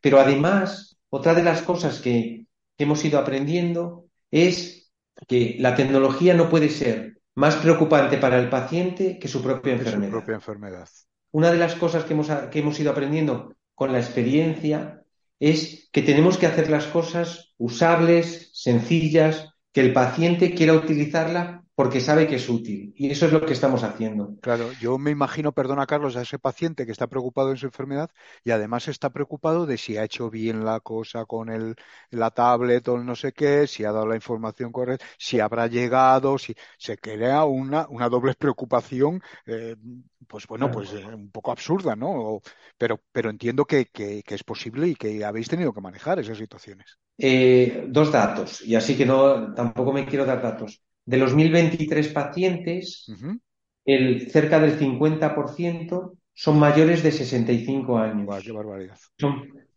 Pero 0.00 0.20
además, 0.20 0.96
otra 1.10 1.34
de 1.34 1.42
las 1.42 1.62
cosas 1.62 2.00
que 2.00 2.46
hemos 2.78 3.04
ido 3.04 3.18
aprendiendo 3.18 4.06
es 4.30 4.83
que 5.26 5.56
la 5.58 5.74
tecnología 5.74 6.34
no 6.34 6.48
puede 6.48 6.68
ser 6.68 7.20
más 7.34 7.56
preocupante 7.56 8.18
para 8.18 8.38
el 8.38 8.48
paciente 8.48 9.18
que 9.18 9.28
su 9.28 9.42
propia 9.42 9.72
enfermedad. 9.72 10.10
Su 10.10 10.18
propia 10.18 10.34
enfermedad. 10.36 10.88
Una 11.32 11.50
de 11.50 11.58
las 11.58 11.74
cosas 11.74 12.04
que 12.04 12.12
hemos, 12.12 12.28
que 12.50 12.60
hemos 12.60 12.78
ido 12.78 12.92
aprendiendo 12.92 13.54
con 13.74 13.92
la 13.92 13.98
experiencia 13.98 15.02
es 15.40 15.88
que 15.92 16.02
tenemos 16.02 16.38
que 16.38 16.46
hacer 16.46 16.70
las 16.70 16.86
cosas 16.86 17.54
usables, 17.58 18.50
sencillas, 18.52 19.48
que 19.72 19.80
el 19.80 19.92
paciente 19.92 20.54
quiera 20.54 20.74
utilizarla 20.74 21.63
porque 21.74 22.00
sabe 22.00 22.26
que 22.26 22.36
es 22.36 22.48
útil. 22.48 22.94
Y 22.96 23.10
eso 23.10 23.26
es 23.26 23.32
lo 23.32 23.44
que 23.44 23.52
estamos 23.52 23.82
haciendo. 23.82 24.36
Claro, 24.40 24.70
yo 24.80 24.96
me 24.96 25.10
imagino, 25.10 25.52
perdona 25.52 25.86
Carlos, 25.86 26.16
a 26.16 26.22
ese 26.22 26.38
paciente 26.38 26.86
que 26.86 26.92
está 26.92 27.08
preocupado 27.08 27.50
en 27.50 27.56
su 27.56 27.66
enfermedad 27.66 28.10
y 28.44 28.52
además 28.52 28.86
está 28.86 29.10
preocupado 29.10 29.66
de 29.66 29.76
si 29.76 29.96
ha 29.96 30.04
hecho 30.04 30.30
bien 30.30 30.64
la 30.64 30.80
cosa 30.80 31.24
con 31.24 31.50
el, 31.50 31.74
la 32.10 32.30
tablet 32.30 32.86
o 32.88 32.98
no 32.98 33.16
sé 33.16 33.32
qué, 33.32 33.66
si 33.66 33.84
ha 33.84 33.92
dado 33.92 34.06
la 34.06 34.14
información 34.14 34.70
correcta, 34.70 35.04
si 35.18 35.40
habrá 35.40 35.66
llegado, 35.66 36.38
si 36.38 36.54
se 36.78 36.96
crea 36.96 37.44
una, 37.44 37.88
una 37.88 38.08
doble 38.08 38.34
preocupación, 38.34 39.20
eh, 39.46 39.74
pues 40.28 40.46
bueno, 40.46 40.70
pues 40.70 40.92
eh, 40.92 41.04
un 41.04 41.30
poco 41.30 41.50
absurda, 41.50 41.96
¿no? 41.96 42.40
pero, 42.78 43.00
pero 43.10 43.30
entiendo 43.30 43.64
que, 43.64 43.86
que, 43.86 44.22
es 44.26 44.44
posible 44.44 44.88
y 44.88 44.94
que 44.94 45.24
habéis 45.24 45.48
tenido 45.48 45.72
que 45.72 45.80
manejar 45.80 46.18
esas 46.18 46.38
situaciones. 46.38 46.98
Eh, 47.18 47.86
dos 47.88 48.10
datos, 48.10 48.62
y 48.62 48.74
así 48.74 48.96
que 48.96 49.06
no, 49.06 49.54
tampoco 49.54 49.92
me 49.92 50.06
quiero 50.06 50.24
dar 50.24 50.42
datos 50.42 50.82
de 51.06 51.16
los 51.18 51.34
1.023 51.34 52.12
pacientes, 52.12 53.06
el, 53.84 54.30
cerca 54.30 54.58
del 54.58 54.78
50% 54.78 56.16
son 56.32 56.58
mayores 56.58 57.02
de 57.02 57.12
65 57.12 57.98
años. 57.98 58.42
qué 58.42 58.52
barbaridad. 58.52 58.98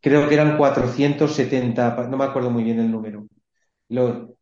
creo 0.01 0.27
que 0.27 0.33
eran 0.33 0.57
470, 0.57 2.07
no 2.09 2.17
me 2.17 2.25
acuerdo 2.25 2.49
muy 2.49 2.63
bien 2.63 2.79
el 2.79 2.91
número. 2.91 3.27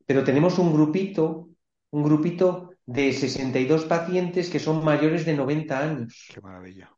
pero 0.06 0.24
tenemos 0.24 0.60
un 0.60 0.74
grupito, 0.74 1.50
un 1.92 2.04
grupito 2.04 2.72
de 2.86 3.14
62 3.14 3.86
pacientes 3.86 4.50
que 4.50 4.60
son 4.60 4.84
mayores 4.84 5.26
de 5.26 5.36
90 5.36 5.80
años. 5.80 6.28
Qué 6.34 6.42
maravilla. 6.42 6.92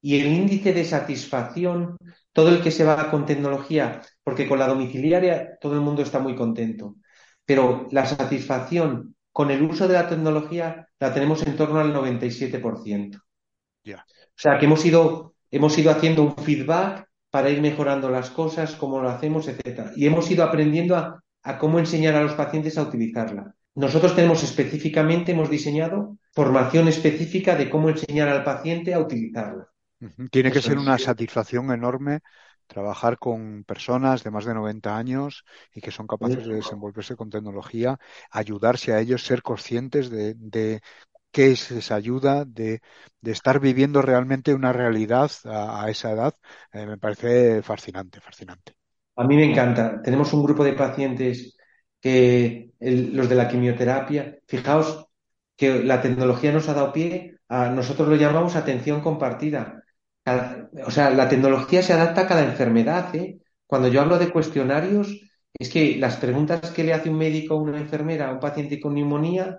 Y 0.00 0.20
el 0.20 0.26
índice 0.26 0.72
de 0.72 0.84
satisfacción, 0.84 1.96
todo 2.32 2.50
el 2.50 2.62
que 2.62 2.70
se 2.70 2.84
va 2.84 3.10
con 3.10 3.26
tecnología, 3.26 4.02
porque 4.22 4.46
con 4.48 4.58
la 4.58 4.68
domiciliaria 4.68 5.58
todo 5.60 5.74
el 5.74 5.80
mundo 5.80 6.02
está 6.02 6.20
muy 6.20 6.36
contento, 6.36 6.96
pero 7.44 7.86
la 7.90 8.06
satisfacción 8.06 9.15
con 9.36 9.50
el 9.50 9.62
uso 9.62 9.86
de 9.86 9.92
la 9.92 10.08
tecnología 10.08 10.88
la 10.98 11.12
tenemos 11.12 11.46
en 11.46 11.58
torno 11.58 11.78
al 11.78 11.92
97%. 11.92 13.16
O 13.16 13.20
sea 14.34 14.58
que 14.58 14.64
hemos 14.64 14.82
ido, 14.86 15.34
hemos 15.50 15.76
ido 15.76 15.90
haciendo 15.90 16.22
un 16.22 16.34
feedback 16.38 17.06
para 17.30 17.50
ir 17.50 17.60
mejorando 17.60 18.08
las 18.08 18.30
cosas, 18.30 18.74
cómo 18.76 19.02
lo 19.02 19.10
hacemos, 19.10 19.46
etcétera. 19.46 19.92
Y 19.94 20.06
hemos 20.06 20.30
ido 20.30 20.42
aprendiendo 20.42 20.96
a, 20.96 21.58
cómo 21.58 21.78
enseñar 21.78 22.14
a 22.14 22.22
los 22.22 22.32
pacientes 22.32 22.78
a 22.78 22.84
utilizarla. 22.84 23.54
Nosotros 23.74 24.16
tenemos 24.16 24.42
específicamente, 24.42 25.32
hemos 25.32 25.50
diseñado 25.50 26.16
formación 26.32 26.88
específica 26.88 27.56
de 27.56 27.68
cómo 27.68 27.90
enseñar 27.90 28.30
al 28.30 28.42
paciente 28.42 28.94
a 28.94 29.00
utilizarla. 29.00 29.68
Tiene 30.30 30.50
que 30.50 30.62
ser 30.62 30.78
una 30.78 30.96
satisfacción 30.96 31.70
enorme 31.72 32.20
trabajar 32.66 33.18
con 33.18 33.64
personas 33.64 34.24
de 34.24 34.30
más 34.30 34.44
de 34.44 34.54
90 34.54 34.96
años 34.96 35.44
y 35.72 35.80
que 35.80 35.90
son 35.90 36.06
capaces 36.06 36.46
de 36.46 36.56
desenvolverse 36.56 37.16
con 37.16 37.30
tecnología, 37.30 37.98
ayudarse 38.30 38.92
a 38.92 39.00
ellos, 39.00 39.24
ser 39.24 39.42
conscientes 39.42 40.10
de, 40.10 40.80
qué 41.30 41.52
es 41.52 41.70
esa 41.70 41.94
ayuda, 41.94 42.44
de, 42.44 42.80
estar 43.22 43.60
viviendo 43.60 44.02
realmente 44.02 44.54
una 44.54 44.72
realidad 44.72 45.30
a, 45.44 45.88
esa 45.90 46.12
edad, 46.12 46.34
eh, 46.72 46.86
me 46.86 46.98
parece 46.98 47.62
fascinante, 47.62 48.20
fascinante. 48.20 48.74
A 49.16 49.24
mí 49.24 49.36
me 49.36 49.50
encanta. 49.50 50.00
Tenemos 50.02 50.32
un 50.32 50.42
grupo 50.42 50.62
de 50.64 50.74
pacientes 50.74 51.56
que 52.00 52.70
los 52.80 53.28
de 53.28 53.34
la 53.34 53.48
quimioterapia, 53.48 54.38
fijaos 54.46 55.06
que 55.56 55.82
la 55.82 56.00
tecnología 56.02 56.52
nos 56.52 56.68
ha 56.68 56.74
dado 56.74 56.92
pie 56.92 57.38
a, 57.48 57.70
nosotros 57.70 58.08
lo 58.08 58.16
llamamos 58.16 58.56
atención 58.56 59.00
compartida 59.00 59.82
o 60.84 60.90
sea, 60.90 61.10
la 61.10 61.28
tecnología 61.28 61.82
se 61.82 61.92
adapta 61.92 62.22
a 62.22 62.26
cada 62.26 62.44
enfermedad. 62.44 63.14
¿eh? 63.14 63.38
Cuando 63.66 63.88
yo 63.88 64.00
hablo 64.00 64.18
de 64.18 64.30
cuestionarios, 64.30 65.20
es 65.58 65.70
que 65.70 65.96
las 65.96 66.16
preguntas 66.16 66.70
que 66.72 66.84
le 66.84 66.92
hace 66.92 67.10
un 67.10 67.18
médico 67.18 67.54
a 67.54 67.62
una 67.62 67.78
enfermera 67.78 68.28
a 68.28 68.32
un 68.32 68.40
paciente 68.40 68.80
con 68.80 68.94
neumonía 68.94 69.58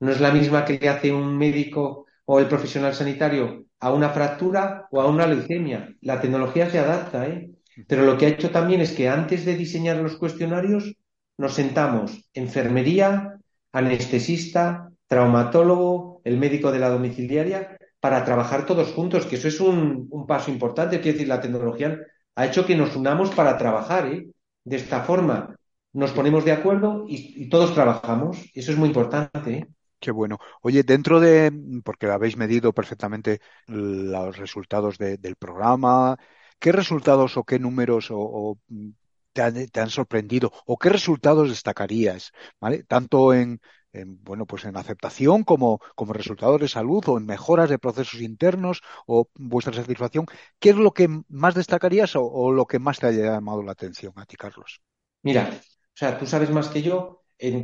no 0.00 0.10
es 0.10 0.20
la 0.20 0.32
misma 0.32 0.64
que 0.64 0.78
le 0.78 0.88
hace 0.88 1.12
un 1.12 1.36
médico 1.36 2.06
o 2.26 2.38
el 2.40 2.46
profesional 2.46 2.94
sanitario 2.94 3.66
a 3.80 3.92
una 3.92 4.10
fractura 4.10 4.86
o 4.90 5.00
a 5.00 5.06
una 5.08 5.26
leucemia. 5.26 5.94
La 6.00 6.20
tecnología 6.20 6.70
se 6.70 6.78
adapta, 6.78 7.26
¿eh? 7.26 7.50
Pero 7.88 8.04
lo 8.04 8.16
que 8.16 8.26
ha 8.26 8.28
hecho 8.28 8.50
también 8.50 8.80
es 8.80 8.92
que 8.92 9.08
antes 9.08 9.44
de 9.44 9.56
diseñar 9.56 9.96
los 9.96 10.16
cuestionarios 10.16 10.94
nos 11.36 11.54
sentamos 11.54 12.30
enfermería, 12.32 13.38
anestesista, 13.72 14.90
traumatólogo, 15.08 16.22
el 16.24 16.38
médico 16.38 16.70
de 16.70 16.78
la 16.78 16.88
domiciliaria 16.88 17.76
para 18.04 18.22
trabajar 18.22 18.66
todos 18.66 18.92
juntos, 18.92 19.24
que 19.24 19.36
eso 19.36 19.48
es 19.48 19.58
un, 19.60 20.10
paso 20.28 20.50
importante. 20.50 21.00
Quiero 21.00 21.14
decir, 21.14 21.26
la 21.26 21.40
tecnología 21.40 21.98
ha 22.34 22.44
hecho 22.44 22.66
que 22.66 22.76
nos 22.76 22.94
unamos 22.96 23.30
para 23.30 23.56
trabajar 23.56 24.12
¿eh? 24.12 24.28
de 24.62 24.76
esta 24.76 25.00
forma. 25.04 25.56
Nos 25.94 26.10
ponemos 26.10 26.44
de 26.44 26.52
acuerdo 26.52 27.06
y, 27.08 27.48
todos 27.48 27.72
trabajamos. 27.72 28.50
Eso 28.52 28.72
es 28.72 28.76
muy 28.76 28.88
importante. 28.88 29.50
¿eh? 29.54 29.66
Qué 29.98 30.10
bueno. 30.10 30.38
Oye, 30.60 30.82
dentro 30.82 31.18
de, 31.18 31.50
porque 31.82 32.04
habéis 32.08 32.36
medido 32.36 32.74
perfectamente 32.74 33.40
los 33.68 34.36
resultados 34.36 34.98
del 34.98 35.36
programa, 35.36 36.18
¿qué 36.58 36.72
resultados 36.72 37.38
o 37.38 37.44
qué 37.44 37.58
números 37.58 38.08
o, 38.10 38.58
te, 39.32 39.40
han, 39.40 39.66
te, 39.68 39.80
han, 39.80 39.88
sorprendido 39.88 40.52
o 40.66 40.76
qué 40.76 40.90
resultados 40.90 41.48
destacarías, 41.48 42.32
¿vale? 42.60 42.82
Tanto 42.82 43.32
en, 43.32 43.62
en, 43.94 44.22
bueno, 44.22 44.44
pues 44.44 44.64
en 44.64 44.76
aceptación 44.76 45.44
como, 45.44 45.80
como 45.94 46.12
resultado 46.12 46.58
de 46.58 46.68
salud 46.68 47.02
o 47.06 47.16
en 47.16 47.26
mejoras 47.26 47.70
de 47.70 47.78
procesos 47.78 48.20
internos 48.20 48.82
o 49.06 49.28
vuestra 49.34 49.72
satisfacción. 49.72 50.26
¿Qué 50.58 50.70
es 50.70 50.76
lo 50.76 50.92
que 50.92 51.08
más 51.28 51.54
destacarías 51.54 52.14
o, 52.16 52.52
lo 52.52 52.66
que 52.66 52.78
más 52.78 52.98
te 52.98 53.06
haya 53.06 53.32
llamado 53.32 53.62
la 53.62 53.72
atención 53.72 54.12
a 54.16 54.26
ti, 54.26 54.36
Carlos? 54.36 54.82
Mira, 55.22 55.48
o 55.50 55.96
sea, 55.96 56.18
tú 56.18 56.26
sabes 56.26 56.50
más 56.50 56.68
que 56.68 56.82
yo, 56.82 57.22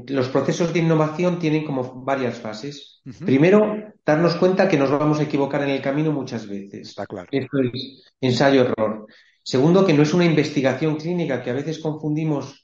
los 0.09 0.29
procesos 0.29 0.73
de 0.73 0.81
innovación 0.81 1.39
tienen 1.39 1.65
como 1.65 2.03
varias 2.05 2.39
fases. 2.39 3.03
Primero, 3.25 3.77
darnos 4.05 4.37
cuenta 4.37 4.69
que 4.69 4.79
nos 4.79 4.91
vamos 4.91 5.21
a 5.21 5.25
equivocar 5.25 5.63
en 5.63 5.71
el 5.71 5.83
camino 5.83 6.13
muchas 6.13 6.49
veces. 6.49 6.89
Está 6.91 7.07
claro. 7.07 7.29
Esto 7.31 7.59
es 7.73 8.05
ensayo-error. 8.21 9.07
Segundo, 9.43 9.85
que 9.85 9.95
no 9.95 10.03
es 10.03 10.15
una 10.15 10.25
investigación 10.25 10.97
clínica, 10.97 11.43
que 11.43 11.51
a 11.51 11.55
veces 11.55 11.79
confundimos 11.79 12.63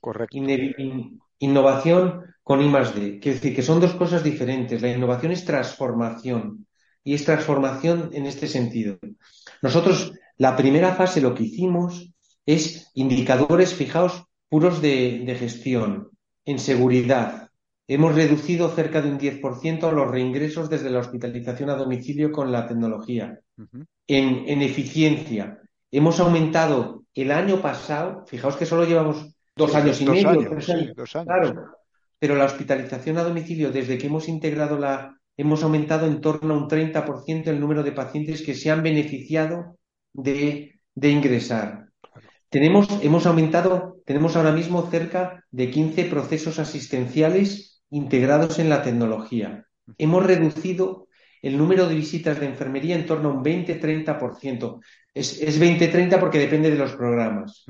innovación 1.39 2.23
con 2.43 2.63
I 2.63 2.69
más 2.69 2.95
D. 2.95 3.19
Quiero 3.19 3.37
decir 3.37 3.55
que 3.55 3.63
son 3.63 3.81
dos 3.81 3.95
cosas 3.95 4.23
diferentes. 4.23 4.81
La 4.83 4.91
innovación 4.91 5.33
es 5.33 5.45
transformación 5.45 6.67
y 7.03 7.15
es 7.15 7.25
transformación 7.25 8.11
en 8.13 8.27
este 8.27 8.47
sentido. 8.47 8.99
Nosotros, 9.63 10.13
la 10.37 10.57
primera 10.57 10.95
fase, 10.95 11.21
lo 11.21 11.35
que 11.35 11.45
hicimos 11.45 12.13
es 12.45 12.91
indicadores 12.95 13.75
fijaos 13.75 14.25
puros 14.49 14.81
de 14.81 15.37
gestión 15.39 16.11
en 16.45 16.59
seguridad. 16.59 17.47
Hemos 17.89 18.17
reducido 18.17 18.69
cerca 18.71 19.01
de 19.01 19.11
un 19.11 19.19
10% 19.19 19.93
los 19.93 20.11
reingresos 20.11 20.69
desde 20.69 20.91
la 20.91 20.99
hospitalización 20.99 21.71
a 21.71 21.77
domicilio 21.77 22.33
con 22.33 22.51
la 22.51 22.67
tecnología. 22.67 23.39
en, 24.09 24.63
eficiencia. 24.63 25.61
Hemos 25.97 26.21
aumentado 26.21 27.05
el 27.15 27.33
año 27.33 27.63
pasado, 27.63 28.27
fijaos 28.27 28.57
que 28.57 28.67
solo 28.67 28.85
llevamos 28.85 29.35
dos 29.57 29.75
años 29.75 29.99
y 30.03 30.05
medio, 30.05 30.51
Claro, 31.25 31.71
pero 32.19 32.37
la 32.37 32.45
hospitalización 32.45 33.17
a 33.17 33.23
domicilio, 33.23 33.73
desde 33.73 33.97
que 33.97 34.09
hemos 34.09 34.29
integrado 34.29 34.79
la, 34.79 35.19
hemos 35.39 35.63
aumentado 35.63 36.07
en 36.07 36.21
torno 36.21 36.53
a 36.53 36.59
un 36.59 36.69
30% 36.69 37.47
el 37.47 37.59
número 37.59 37.83
de 37.83 37.93
pacientes 37.93 38.43
que 38.43 38.53
se 38.53 38.71
han 38.71 38.83
beneficiado 38.83 39.79
de 40.13 40.79
ingresar. 40.95 41.89
Tenemos, 42.51 42.87
hemos 43.03 43.25
aumentado, 43.25 43.97
tenemos 44.05 44.37
ahora 44.37 44.53
mismo 44.53 44.91
cerca 44.91 45.47
de 45.51 45.71
15 45.71 46.05
procesos 46.11 46.59
asistenciales 46.59 47.83
integrados 47.89 48.59
en 48.59 48.69
la 48.69 48.83
tecnología. 48.83 49.65
Hemos 49.97 50.27
reducido 50.27 51.06
el 51.47 51.57
número 51.57 51.87
de 51.87 51.95
visitas 51.95 52.41
de 52.41 52.47
enfermería 52.47 52.97
en 52.97 53.07
torno 53.07 53.29
a 53.29 53.33
un 53.35 53.45
20-30%. 53.45 54.81
Es, 55.15 55.41
es 55.41 55.61
20-30 55.61 56.19
porque 56.19 56.41
depende 56.41 56.71
de 56.71 56.77
los 56.77 56.93
programas. 56.93 57.65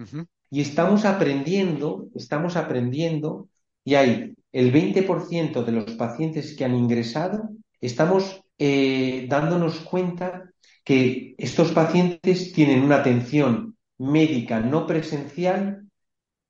Y 0.51 0.61
estamos 0.63 1.05
aprendiendo, 1.05 2.07
estamos 2.15 2.57
aprendiendo, 2.57 3.49
y 3.85 3.95
hay 3.95 4.35
el 4.53 4.73
20% 4.73 5.63
de 5.63 5.73
los 5.73 5.93
pacientes 5.93 6.57
que 6.57 6.65
han 6.65 6.75
ingresado, 6.75 7.51
estamos 7.81 8.43
eh, 8.59 9.27
dándonos 9.29 9.81
cuenta 9.81 10.51
que 10.83 11.35
estos 11.37 11.73
pacientes 11.73 12.53
tienen 12.55 12.83
una 12.83 12.97
atención 12.97 13.77
médica 13.99 14.61
no 14.61 14.87
presencial 14.87 15.87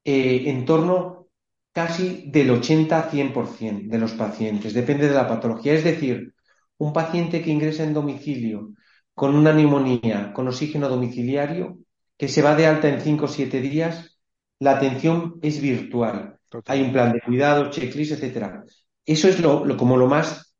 eh, 0.04 0.44
en 0.46 0.64
torno 0.64 1.26
casi 1.72 2.30
del 2.30 2.50
80-100% 2.50 3.88
de 3.88 3.98
los 3.98 4.12
pacientes, 4.12 4.72
depende 4.72 5.08
de 5.08 5.14
la 5.14 5.26
patología. 5.26 5.74
Es 5.74 5.82
decir, 5.82 6.35
un 6.78 6.92
paciente 6.92 7.42
que 7.42 7.50
ingresa 7.50 7.84
en 7.84 7.94
domicilio 7.94 8.72
con 9.14 9.34
una 9.34 9.52
neumonía, 9.52 10.32
con 10.34 10.46
oxígeno 10.48 10.88
domiciliario, 10.88 11.78
que 12.18 12.28
se 12.28 12.42
va 12.42 12.54
de 12.54 12.66
alta 12.66 12.88
en 12.88 13.00
5 13.00 13.24
o 13.24 13.28
7 13.28 13.60
días, 13.60 14.18
la 14.58 14.72
atención 14.72 15.38
es 15.42 15.60
virtual. 15.60 16.38
Hay 16.66 16.82
un 16.82 16.92
plan 16.92 17.12
de 17.12 17.20
cuidado, 17.20 17.70
checklist, 17.70 18.12
etcétera. 18.12 18.64
Eso 19.04 19.28
es 19.28 19.40
lo, 19.40 19.76
como 19.76 19.96
lo 19.96 20.06
más, 20.06 20.54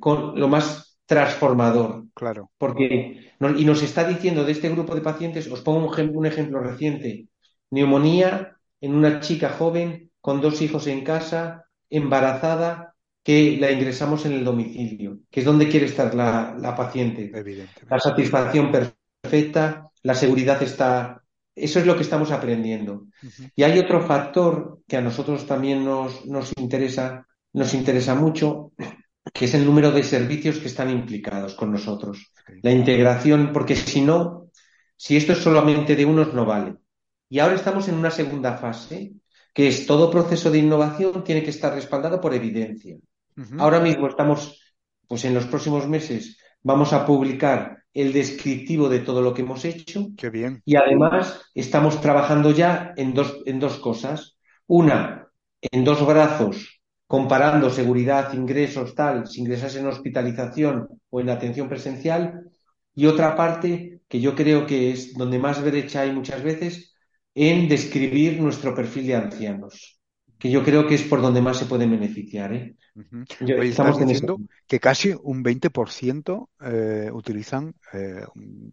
lo 0.00 0.48
más 0.48 0.98
transformador. 1.06 2.04
Claro. 2.14 2.50
Porque, 2.58 3.32
y 3.40 3.64
nos 3.64 3.82
está 3.82 4.04
diciendo 4.04 4.44
de 4.44 4.52
este 4.52 4.68
grupo 4.70 4.94
de 4.94 5.00
pacientes, 5.00 5.50
os 5.50 5.60
pongo 5.60 5.86
un, 5.86 6.16
un 6.16 6.26
ejemplo 6.26 6.60
reciente, 6.60 7.28
neumonía 7.70 8.56
en 8.80 8.94
una 8.94 9.20
chica 9.20 9.50
joven 9.50 10.10
con 10.20 10.40
dos 10.40 10.60
hijos 10.62 10.86
en 10.86 11.04
casa, 11.04 11.64
embarazada, 11.90 12.91
que 13.22 13.56
la 13.60 13.70
ingresamos 13.70 14.26
en 14.26 14.32
el 14.32 14.44
domicilio, 14.44 15.20
que 15.30 15.40
es 15.40 15.46
donde 15.46 15.68
quiere 15.68 15.86
estar 15.86 16.14
la, 16.14 16.56
la 16.58 16.74
paciente. 16.74 17.30
La 17.88 17.98
satisfacción 17.98 18.72
perfecta, 18.72 19.90
la 20.02 20.14
seguridad 20.14 20.62
está. 20.62 21.22
Eso 21.54 21.78
es 21.78 21.86
lo 21.86 21.94
que 21.96 22.02
estamos 22.02 22.32
aprendiendo. 22.32 23.06
Y 23.54 23.62
hay 23.62 23.78
otro 23.78 24.00
factor 24.02 24.80
que 24.88 24.96
a 24.96 25.02
nosotros 25.02 25.46
también 25.46 25.84
nos, 25.84 26.26
nos 26.26 26.52
interesa, 26.58 27.26
nos 27.52 27.74
interesa 27.74 28.14
mucho, 28.14 28.72
que 29.32 29.44
es 29.44 29.54
el 29.54 29.64
número 29.64 29.92
de 29.92 30.02
servicios 30.02 30.58
que 30.58 30.66
están 30.66 30.90
implicados 30.90 31.54
con 31.54 31.70
nosotros. 31.70 32.32
La 32.62 32.72
integración, 32.72 33.50
porque 33.52 33.76
si 33.76 34.00
no, 34.00 34.48
si 34.96 35.16
esto 35.16 35.32
es 35.32 35.38
solamente 35.38 35.94
de 35.94 36.04
unos, 36.06 36.34
no 36.34 36.44
vale. 36.44 36.76
Y 37.28 37.38
ahora 37.38 37.54
estamos 37.54 37.86
en 37.88 37.94
una 37.94 38.10
segunda 38.10 38.56
fase, 38.56 39.12
que 39.54 39.68
es 39.68 39.86
todo 39.86 40.10
proceso 40.10 40.50
de 40.50 40.58
innovación 40.58 41.22
tiene 41.22 41.42
que 41.42 41.50
estar 41.50 41.72
respaldado 41.74 42.20
por 42.20 42.34
evidencia. 42.34 42.96
Ahora 43.58 43.80
mismo 43.80 44.08
estamos, 44.08 44.74
pues 45.06 45.24
en 45.24 45.34
los 45.34 45.46
próximos 45.46 45.88
meses, 45.88 46.38
vamos 46.62 46.92
a 46.92 47.06
publicar 47.06 47.78
el 47.94 48.12
descriptivo 48.12 48.88
de 48.88 49.00
todo 49.00 49.20
lo 49.20 49.34
que 49.34 49.42
hemos 49.42 49.64
hecho. 49.64 50.08
Qué 50.16 50.30
bien. 50.30 50.62
Y 50.64 50.76
además 50.76 51.42
estamos 51.54 52.00
trabajando 52.00 52.50
ya 52.50 52.92
en 52.96 53.14
dos, 53.14 53.42
en 53.44 53.60
dos 53.60 53.78
cosas. 53.78 54.36
Una, 54.66 55.28
en 55.60 55.84
dos 55.84 56.04
brazos 56.06 56.82
comparando 57.12 57.68
seguridad, 57.68 58.32
ingresos, 58.32 58.94
tal, 58.94 59.26
si 59.26 59.42
ingresas 59.42 59.76
en 59.76 59.86
hospitalización 59.86 60.88
o 61.10 61.20
en 61.20 61.28
atención 61.28 61.68
presencial, 61.68 62.50
y 62.94 63.04
otra 63.04 63.36
parte 63.36 64.00
que 64.08 64.18
yo 64.18 64.34
creo 64.34 64.64
que 64.64 64.92
es 64.92 65.12
donde 65.12 65.38
más 65.38 65.62
brecha 65.62 66.00
hay 66.00 66.12
muchas 66.12 66.42
veces, 66.42 66.94
en 67.34 67.68
describir 67.68 68.40
nuestro 68.40 68.74
perfil 68.74 69.08
de 69.08 69.16
ancianos, 69.16 70.00
que 70.42 70.50
yo 70.50 70.64
creo 70.64 70.88
que 70.88 70.96
es 70.96 71.04
por 71.04 71.22
donde 71.22 71.40
más 71.40 71.56
se 71.56 71.66
pueden 71.66 71.92
beneficiar. 71.92 72.52
¿eh? 72.52 72.74
estamos 73.62 73.96
diciendo 73.96 74.40
que 74.66 74.80
casi 74.80 75.14
un 75.22 75.44
20% 75.44 76.48
eh, 76.64 77.10
utilizan 77.12 77.72
eh, 77.92 78.24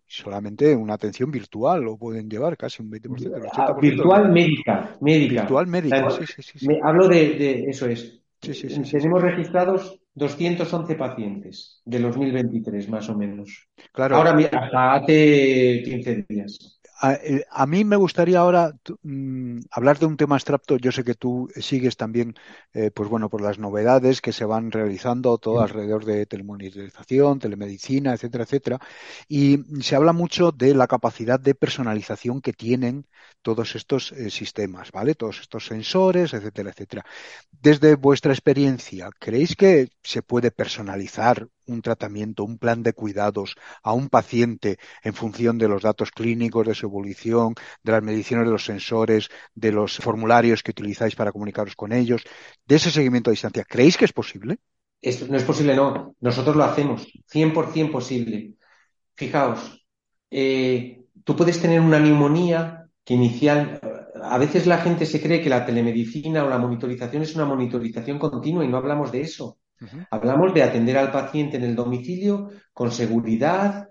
solamente 0.07 0.75
una 0.75 0.95
atención 0.95 1.29
virtual 1.29 1.87
o 1.87 1.95
pueden 1.95 2.27
llevar 2.27 2.57
casi 2.57 2.81
un 2.81 2.89
20%. 2.89 3.51
Ah, 3.53 3.75
virtual 3.79 4.31
médica, 4.31 4.97
médica. 4.99 5.41
Virtual 5.41 5.67
médica, 5.67 6.09
sí, 6.09 6.41
sí, 6.41 6.57
sí, 6.57 6.67
hablo 6.81 7.07
de, 7.07 7.65
eso 7.69 7.85
es, 7.85 8.19
tenemos 8.39 9.21
registrados 9.21 10.01
211 10.15 10.95
pacientes 10.95 11.83
de 11.85 11.99
2023, 11.99 12.89
más 12.89 13.07
o 13.09 13.15
menos. 13.15 13.69
Claro. 13.91 14.15
Ahora, 14.15 14.33
mira, 14.33 14.49
hasta 14.59 14.93
hace 14.95 15.83
15 15.85 16.25
días. 16.27 16.78
Eh, 17.01 17.45
a, 17.49 17.65
mí 17.65 17.85
me 17.85 17.95
gustaría 17.95 18.39
ahora 18.39 18.73
mm, 19.03 19.59
hablar 19.71 19.99
de 19.99 20.05
un 20.05 20.17
tema 20.17 20.35
abstracto. 20.35 20.77
Yo 20.77 20.91
sé 20.91 21.03
que 21.03 21.15
tú 21.15 21.49
sigues 21.55 21.95
también, 21.95 22.35
eh, 22.73 22.91
pues 22.91 23.09
bueno, 23.09 23.29
por 23.29 23.41
las 23.41 23.57
novedades 23.57 24.21
que 24.21 24.33
se 24.33 24.45
van 24.45 24.71
realizando 24.71 25.37
todo 25.37 25.61
alrededor 25.61 26.03
de 26.05 26.25
telemonitorización, 26.25 27.39
telemedicina, 27.39 28.13
etcétera, 28.13 28.43
etcétera. 28.43 28.79
Y 29.27 29.59
se 29.81 29.95
habla 29.95 30.13
mucho 30.13 30.51
de 30.51 30.73
la 30.75 30.87
capacidad 30.87 31.39
de 31.39 31.55
personalización 31.55 32.41
que 32.41 32.53
tienen 32.53 33.07
todos 33.41 33.75
estos 33.75 34.11
eh, 34.11 34.29
sistemas, 34.29 34.91
¿vale? 34.91 35.15
Todos 35.15 35.39
estos 35.41 35.65
sensores, 35.65 36.33
etcétera, 36.33 36.71
etcétera. 36.71 37.05
Desde 37.51 37.95
vuestra 37.95 38.33
experiencia, 38.33 39.09
¿creéis 39.19 39.55
que 39.55 39.89
se 40.03 40.21
puede 40.21 40.51
personalizar 40.51 41.47
un 41.71 41.81
tratamiento, 41.81 42.43
un 42.43 42.57
plan 42.57 42.83
de 42.83 42.93
cuidados 42.93 43.55
a 43.83 43.93
un 43.93 44.09
paciente 44.09 44.77
en 45.03 45.13
función 45.13 45.57
de 45.57 45.67
los 45.67 45.83
datos 45.83 46.11
clínicos, 46.11 46.67
de 46.67 46.75
su 46.75 46.85
evolución, 46.87 47.53
de 47.83 47.91
las 47.91 48.03
mediciones 48.03 48.45
de 48.45 48.51
los 48.51 48.65
sensores, 48.65 49.29
de 49.53 49.71
los 49.71 49.97
formularios 49.97 50.63
que 50.63 50.71
utilizáis 50.71 51.15
para 51.15 51.31
comunicaros 51.31 51.75
con 51.75 51.93
ellos, 51.93 52.23
de 52.65 52.75
ese 52.75 52.91
seguimiento 52.91 53.29
a 53.29 53.31
distancia. 53.31 53.63
¿Creéis 53.63 53.97
que 53.97 54.05
es 54.05 54.13
posible? 54.13 54.57
Esto 55.01 55.27
no 55.29 55.37
es 55.37 55.43
posible, 55.43 55.75
no. 55.75 56.15
Nosotros 56.19 56.55
lo 56.55 56.63
hacemos. 56.63 57.07
100% 57.31 57.91
posible. 57.91 58.55
Fijaos, 59.15 59.85
eh, 60.29 61.05
tú 61.23 61.35
puedes 61.35 61.61
tener 61.61 61.79
una 61.79 61.99
neumonía 61.99 62.89
que 63.03 63.13
inicial. 63.13 63.79
A 64.21 64.37
veces 64.37 64.67
la 64.67 64.79
gente 64.79 65.05
se 65.05 65.21
cree 65.21 65.41
que 65.41 65.49
la 65.49 65.65
telemedicina 65.65 66.43
o 66.43 66.49
la 66.49 66.57
monitorización 66.57 67.23
es 67.23 67.35
una 67.35 67.45
monitorización 67.45 68.19
continua 68.19 68.65
y 68.65 68.67
no 68.67 68.77
hablamos 68.77 69.11
de 69.11 69.21
eso. 69.21 69.58
Hablamos 70.11 70.53
de 70.53 70.63
atender 70.63 70.97
al 70.97 71.11
paciente 71.11 71.57
en 71.57 71.63
el 71.63 71.75
domicilio 71.75 72.49
con 72.73 72.91
seguridad, 72.91 73.87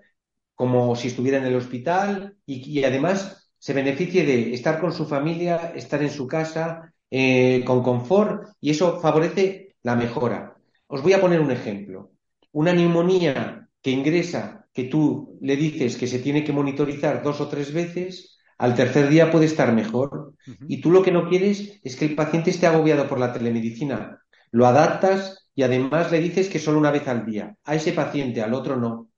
como 0.55 0.95
si 0.95 1.07
estuviera 1.07 1.37
en 1.37 1.45
el 1.45 1.55
hospital 1.55 2.35
y, 2.45 2.83
además 2.83 3.49
se 3.57 3.73
beneficie 3.73 4.25
de 4.25 4.53
estar 4.53 4.79
con 4.79 4.93
su 4.93 5.05
familia, 5.05 5.73
estar 5.75 6.01
en 6.01 6.09
su 6.09 6.27
casa, 6.27 6.93
eh, 7.11 7.63
con 7.65 7.83
confort 7.83 8.49
y 8.61 8.69
eso 8.71 8.99
favorece 8.99 9.75
la 9.81 9.95
mejora. 9.95 10.55
Os 10.87 11.01
voy 11.01 11.13
a 11.13 11.21
poner 11.21 11.41
un 11.41 11.51
ejemplo. 11.51 12.11
Una 12.51 12.73
neumonía 12.73 13.67
que 13.81 13.91
ingresa, 13.91 14.67
que 14.73 14.85
tú 14.85 15.37
le 15.41 15.55
dices 15.55 15.97
que 15.97 16.07
se 16.07 16.19
tiene 16.19 16.43
que 16.43 16.53
monitorizar 16.53 17.21
dos 17.23 17.41
o 17.41 17.47
tres 17.47 17.73
veces, 17.73 18.39
al 18.57 18.75
tercer 18.75 19.07
día 19.09 19.31
puede 19.31 19.45
estar 19.45 19.73
mejor. 19.73 20.33
Y 20.67 20.81
tú 20.81 20.91
lo 20.91 21.01
que 21.01 21.11
no 21.11 21.27
quieres 21.29 21.79
es 21.83 21.95
que 21.95 22.05
el 22.05 22.15
paciente 22.15 22.49
esté 22.49 22.67
agobiado 22.67 23.07
por 23.07 23.19
la 23.19 23.31
telemedicina. 23.31 24.21
Lo 24.51 24.65
adaptas 24.65 25.49
y 25.55 25.63
además 25.63 26.11
le 26.11 26.19
dices 26.19 26.49
que 26.49 26.59
solo 26.59 26.79
una 26.79 26.91
vez 26.91 27.07
al 27.07 27.25
día. 27.25 27.55
A 27.63 27.75
ese 27.75 27.93
paciente, 27.93 28.41
al 28.41 28.53
otro 28.53 28.77
no. 28.77 29.09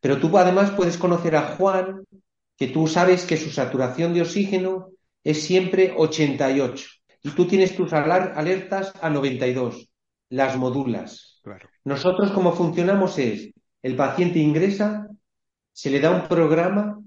Pero 0.00 0.18
tú 0.18 0.36
además 0.38 0.70
puedes 0.70 0.96
conocer 0.96 1.36
a 1.36 1.56
Juan, 1.56 2.04
que 2.56 2.68
tú 2.68 2.86
sabes 2.86 3.24
que 3.24 3.36
su 3.36 3.50
saturación 3.50 4.14
de 4.14 4.22
oxígeno 4.22 4.90
es 5.24 5.42
siempre 5.42 5.94
88. 5.96 6.86
y 7.24 7.30
tú 7.30 7.46
tienes 7.46 7.76
tus 7.76 7.92
alertas 7.92 8.92
a 9.00 9.08
92, 9.08 9.88
las 10.28 10.56
modulas. 10.56 11.40
Nosotros 11.84 12.32
como 12.32 12.52
funcionamos 12.52 13.18
es, 13.18 13.52
el 13.82 13.96
paciente 13.96 14.38
ingresa, 14.38 15.08
se 15.72 15.90
le 15.90 16.00
da 16.00 16.10
un 16.10 16.28
programa, 16.28 17.00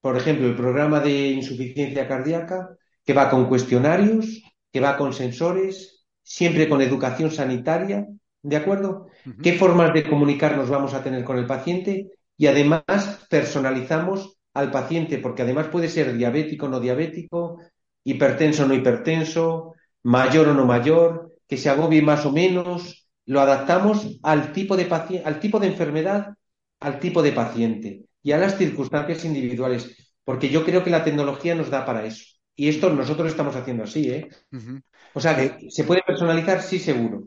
por 0.00 0.16
ejemplo, 0.16 0.46
el 0.46 0.56
programa 0.56 1.00
de 1.00 1.28
insuficiencia 1.28 2.06
cardíaca, 2.06 2.68
que 3.04 3.14
va 3.14 3.30
con 3.30 3.48
cuestionarios, 3.48 4.42
que 4.72 4.80
va 4.80 4.96
con 4.96 5.12
sensores, 5.12 5.97
siempre 6.28 6.68
con 6.68 6.82
educación 6.82 7.30
sanitaria, 7.30 8.06
¿de 8.42 8.56
acuerdo? 8.56 9.06
¿Qué 9.40 9.54
formas 9.54 9.94
de 9.94 10.04
comunicarnos 10.04 10.68
vamos 10.68 10.92
a 10.92 11.02
tener 11.02 11.24
con 11.24 11.38
el 11.38 11.46
paciente? 11.46 12.10
Y 12.36 12.46
además 12.46 12.84
personalizamos 13.30 14.36
al 14.52 14.70
paciente, 14.70 15.18
porque 15.18 15.42
además 15.42 15.68
puede 15.68 15.88
ser 15.88 16.14
diabético 16.14 16.66
o 16.66 16.68
no 16.68 16.80
diabético, 16.80 17.60
hipertenso 18.04 18.64
o 18.64 18.68
no 18.68 18.74
hipertenso, 18.74 19.74
mayor 20.02 20.48
o 20.48 20.54
no 20.54 20.66
mayor, 20.66 21.32
que 21.48 21.56
se 21.56 21.70
agobie 21.70 22.02
más 22.02 22.26
o 22.26 22.32
menos, 22.32 23.08
lo 23.24 23.40
adaptamos 23.40 24.18
al 24.22 24.52
tipo 24.52 24.76
de 24.76 24.86
al 25.24 25.40
tipo 25.40 25.58
de 25.58 25.68
enfermedad, 25.68 26.34
al 26.80 27.00
tipo 27.00 27.22
de 27.22 27.32
paciente 27.32 28.04
y 28.22 28.32
a 28.32 28.38
las 28.38 28.58
circunstancias 28.58 29.24
individuales, 29.24 30.12
porque 30.24 30.50
yo 30.50 30.62
creo 30.64 30.84
que 30.84 30.90
la 30.90 31.04
tecnología 31.04 31.54
nos 31.54 31.70
da 31.70 31.86
para 31.86 32.04
eso. 32.04 32.24
Y 32.54 32.68
esto 32.68 32.90
nosotros 32.90 33.28
estamos 33.28 33.56
haciendo 33.56 33.84
así, 33.84 34.10
¿eh? 34.10 34.28
O 35.14 35.20
sea, 35.20 35.36
que 35.36 35.44
eh, 35.44 35.70
se 35.70 35.84
puede 35.84 36.02
personalizar, 36.02 36.62
sí, 36.62 36.78
seguro. 36.78 37.24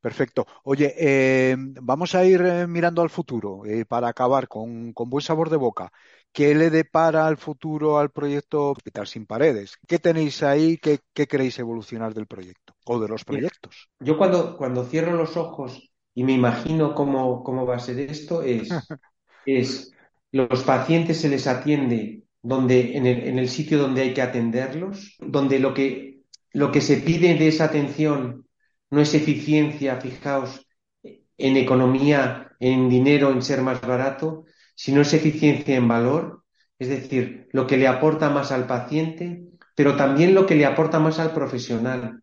Perfecto. 0.00 0.46
Oye, 0.62 0.94
eh, 0.96 1.56
vamos 1.58 2.14
a 2.14 2.24
ir 2.24 2.40
eh, 2.40 2.66
mirando 2.66 3.02
al 3.02 3.10
futuro 3.10 3.62
para 3.88 4.08
acabar 4.08 4.46
con, 4.46 4.92
buen 4.94 5.22
sabor 5.22 5.50
de 5.50 5.56
boca. 5.56 5.92
¿Qué 6.32 6.54
le 6.54 6.70
depara 6.70 7.26
al 7.26 7.36
futuro 7.36 7.98
al 7.98 8.10
proyecto 8.10 8.70
Hospital 8.70 9.06
sin 9.06 9.26
Paredes? 9.26 9.76
¿Qué 9.86 9.98
tenéis 9.98 10.42
ahí? 10.42 10.78
¿Qué, 10.78 11.00
queréis 11.12 11.58
evolucionar 11.58 12.14
del 12.14 12.26
proyecto 12.26 12.74
o 12.86 13.00
de 13.00 13.08
los 13.08 13.24
proyectos? 13.24 13.88
Yo 13.98 14.16
cuando, 14.16 14.56
cuando 14.56 14.84
cierro 14.84 15.14
los 15.14 15.36
ojos 15.36 15.90
y 16.14 16.22
me 16.22 16.32
imagino 16.32 16.94
cómo, 16.94 17.42
cómo 17.42 17.66
va 17.66 17.76
a 17.76 17.80
ser 17.80 17.98
esto, 17.98 18.42
es, 18.42 18.68
es 19.46 19.92
los 20.30 20.62
pacientes 20.62 21.20
se 21.20 21.28
les 21.28 21.46
atiende 21.46 22.22
donde, 22.42 22.96
en, 22.96 23.06
el, 23.06 23.26
en 23.26 23.38
el 23.38 23.48
sitio 23.48 23.78
donde 23.78 24.02
hay 24.02 24.14
que 24.14 24.22
atenderlos, 24.22 25.16
donde 25.18 25.58
lo 25.58 25.74
que, 25.74 26.17
lo 26.52 26.72
que 26.72 26.80
se 26.80 26.98
pide 26.98 27.34
de 27.34 27.48
esa 27.48 27.64
atención 27.64 28.46
no 28.90 29.00
es 29.00 29.14
eficiencia, 29.14 30.00
fijaos, 30.00 30.66
en 31.02 31.56
economía, 31.56 32.52
en 32.58 32.88
dinero, 32.88 33.30
en 33.30 33.42
ser 33.42 33.62
más 33.62 33.80
barato, 33.80 34.44
sino 34.74 35.02
es 35.02 35.12
eficiencia 35.14 35.76
en 35.76 35.88
valor, 35.88 36.44
es 36.78 36.88
decir, 36.88 37.48
lo 37.52 37.66
que 37.66 37.76
le 37.76 37.86
aporta 37.86 38.30
más 38.30 38.52
al 38.52 38.66
paciente, 38.66 39.44
pero 39.74 39.96
también 39.96 40.34
lo 40.34 40.46
que 40.46 40.56
le 40.56 40.66
aporta 40.66 40.98
más 40.98 41.18
al 41.18 41.32
profesional. 41.32 42.22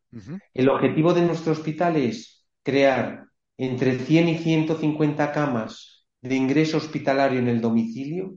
El 0.54 0.70
objetivo 0.70 1.14
de 1.14 1.22
nuestro 1.22 1.54
hospital 1.54 1.96
es 1.96 2.46
crear 2.64 3.26
entre 3.58 4.00
100 4.00 4.30
y 4.30 4.38
150 4.38 5.32
camas 5.32 6.06
de 6.22 6.36
ingreso 6.36 6.78
hospitalario 6.78 7.40
en 7.40 7.48
el 7.48 7.62
domicilio, 7.62 8.36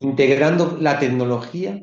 integrando 0.00 0.78
la 0.80 0.98
tecnología 0.98 1.82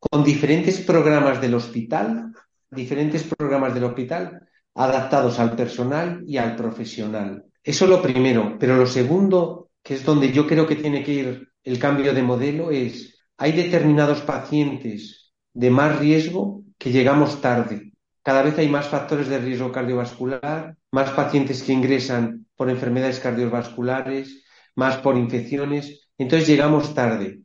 con 0.00 0.24
diferentes 0.24 0.78
programas 0.80 1.40
del 1.40 1.54
hospital, 1.54 2.32
diferentes 2.70 3.22
programas 3.22 3.74
del 3.74 3.84
hospital 3.84 4.48
adaptados 4.74 5.38
al 5.38 5.54
personal 5.54 6.22
y 6.26 6.38
al 6.38 6.56
profesional. 6.56 7.44
Eso 7.62 7.84
es 7.84 7.90
lo 7.90 8.00
primero, 8.00 8.56
pero 8.58 8.76
lo 8.76 8.86
segundo, 8.86 9.70
que 9.82 9.94
es 9.94 10.04
donde 10.04 10.32
yo 10.32 10.46
creo 10.46 10.66
que 10.66 10.76
tiene 10.76 11.04
que 11.04 11.12
ir 11.12 11.48
el 11.62 11.78
cambio 11.78 12.14
de 12.14 12.22
modelo, 12.22 12.70
es 12.70 13.18
hay 13.36 13.52
determinados 13.52 14.22
pacientes 14.22 15.32
de 15.52 15.70
más 15.70 15.98
riesgo 15.98 16.62
que 16.78 16.90
llegamos 16.90 17.40
tarde. 17.40 17.92
Cada 18.22 18.42
vez 18.42 18.58
hay 18.58 18.68
más 18.68 18.88
factores 18.88 19.28
de 19.28 19.38
riesgo 19.38 19.72
cardiovascular, 19.72 20.76
más 20.92 21.10
pacientes 21.10 21.62
que 21.62 21.72
ingresan 21.72 22.46
por 22.56 22.70
enfermedades 22.70 23.20
cardiovasculares, 23.20 24.44
más 24.76 24.98
por 24.98 25.16
infecciones. 25.16 26.08
Entonces 26.18 26.48
llegamos 26.48 26.94
tarde. 26.94 27.40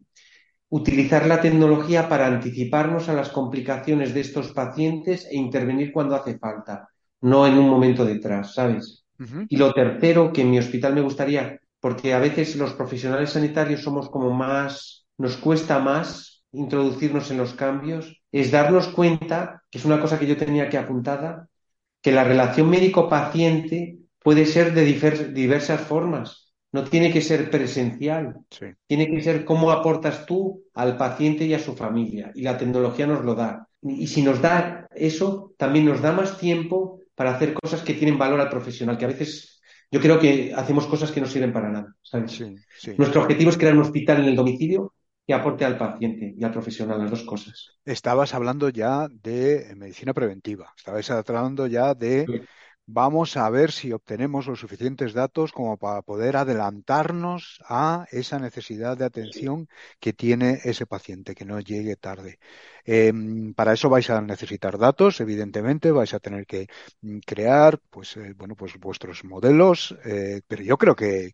Utilizar 0.75 1.25
la 1.25 1.39
tecnología 1.39 2.09
para 2.09 2.27
anticiparnos 2.27 3.07
a 3.07 3.13
las 3.13 3.29
complicaciones 3.29 4.13
de 4.13 4.19
estos 4.19 4.51
pacientes 4.51 5.25
e 5.31 5.37
intervenir 5.37 5.93
cuando 5.93 6.15
hace 6.15 6.37
falta, 6.37 6.89
no 7.21 7.47
en 7.47 7.57
un 7.57 7.69
momento 7.69 8.03
detrás, 8.03 8.55
¿sabes? 8.55 9.05
Y 9.47 9.55
lo 9.55 9.71
tercero 9.71 10.33
que 10.33 10.41
en 10.41 10.51
mi 10.51 10.59
hospital 10.59 10.93
me 10.93 10.99
gustaría, 10.99 11.61
porque 11.79 12.13
a 12.13 12.19
veces 12.19 12.57
los 12.57 12.73
profesionales 12.73 13.29
sanitarios 13.29 13.83
somos 13.83 14.09
como 14.09 14.31
más, 14.31 15.05
nos 15.17 15.37
cuesta 15.37 15.79
más 15.79 16.43
introducirnos 16.51 17.31
en 17.31 17.37
los 17.37 17.53
cambios, 17.53 18.21
es 18.29 18.51
darnos 18.51 18.89
cuenta, 18.89 19.63
que 19.71 19.77
es 19.77 19.85
una 19.85 20.01
cosa 20.01 20.19
que 20.19 20.27
yo 20.27 20.35
tenía 20.35 20.67
que 20.67 20.77
apuntada, 20.77 21.47
que 22.01 22.11
la 22.11 22.25
relación 22.25 22.69
médico-paciente 22.69 23.99
puede 24.21 24.45
ser 24.45 24.73
de 24.73 24.83
diversas 24.83 25.79
formas 25.79 26.44
no 26.75 26.83
tiene 26.83 27.09
que 27.09 27.21
ser 27.21 27.49
presencial, 27.49 28.35
tiene 28.85 29.09
que 29.09 29.21
ser 29.21 29.45
cómo 29.45 29.71
aportas 29.71 30.25
tú 30.25 30.65
al 30.73 30.97
paciente 30.97 31.45
y 31.45 31.53
a 31.53 31.59
su 31.59 31.73
familia. 31.73 32.33
Y 32.35 32.41
la 32.41 32.57
tecnología 32.57 33.07
nos 33.07 33.23
lo 33.23 33.33
da. 33.33 33.69
Y 33.81 34.07
si 34.07 34.21
nos 34.21 34.41
da 34.41 34.85
eso, 34.93 35.53
también 35.57 35.85
nos 35.85 36.01
da 36.01 36.11
más 36.11 36.37
tiempo 36.37 36.99
para 37.15 37.33
hacer 37.33 37.53
cosas 37.53 37.81
que 37.81 37.93
tienen 37.93 38.17
valor 38.17 38.41
al 38.41 38.49
profesional, 38.49 38.97
que 38.97 39.05
a 39.05 39.07
veces 39.07 39.61
yo 39.89 40.01
creo 40.01 40.19
que 40.19 40.53
hacemos 40.53 40.85
cosas 40.85 41.13
que 41.13 41.21
no 41.21 41.27
sirven 41.27 41.53
para 41.53 41.69
nada. 41.69 41.95
Nuestro 42.97 43.21
objetivo 43.21 43.51
es 43.51 43.57
crear 43.57 43.73
un 43.73 43.83
hospital 43.83 44.19
en 44.19 44.25
el 44.25 44.35
domicilio 44.35 44.95
que 45.25 45.33
aporte 45.33 45.63
al 45.63 45.77
paciente 45.77 46.35
y 46.37 46.43
al 46.43 46.51
profesional, 46.51 46.99
las 46.99 47.09
dos 47.09 47.23
cosas. 47.23 47.77
Estabas 47.85 48.33
hablando 48.33 48.67
ya 48.67 49.07
de 49.09 49.73
medicina 49.77 50.13
preventiva, 50.13 50.73
estabas 50.75 51.09
hablando 51.09 51.67
ya 51.67 51.93
de 51.93 52.43
vamos 52.87 53.35
a 53.37 53.49
ver 53.49 53.71
si 53.71 53.91
obtenemos 53.91 54.47
los 54.47 54.59
suficientes 54.59 55.13
datos 55.13 55.51
como 55.51 55.77
para 55.77 56.01
poder 56.01 56.37
adelantarnos 56.37 57.59
a 57.67 58.05
esa 58.11 58.39
necesidad 58.39 58.97
de 58.97 59.05
atención 59.05 59.67
que 59.99 60.13
tiene 60.13 60.59
ese 60.63 60.85
paciente, 60.85 61.35
que 61.35 61.45
no 61.45 61.59
llegue 61.59 61.95
tarde. 61.95 62.39
Em, 62.83 63.53
para 63.53 63.73
eso 63.73 63.89
vais 63.89 64.09
a 64.09 64.21
necesitar 64.21 64.77
datos, 64.77 65.19
evidentemente, 65.19 65.91
vais 65.91 66.13
a 66.13 66.19
tener 66.19 66.45
que 66.45 66.67
mm, 67.01 67.19
crear, 67.25 67.79
pues, 67.89 68.17
eh, 68.17 68.33
bueno, 68.37 68.55
pues 68.55 68.77
vuestros 68.79 69.23
modelos, 69.23 69.97
eh, 70.05 70.41
pero 70.47 70.63
yo 70.63 70.77
creo 70.77 70.95
que, 70.95 71.33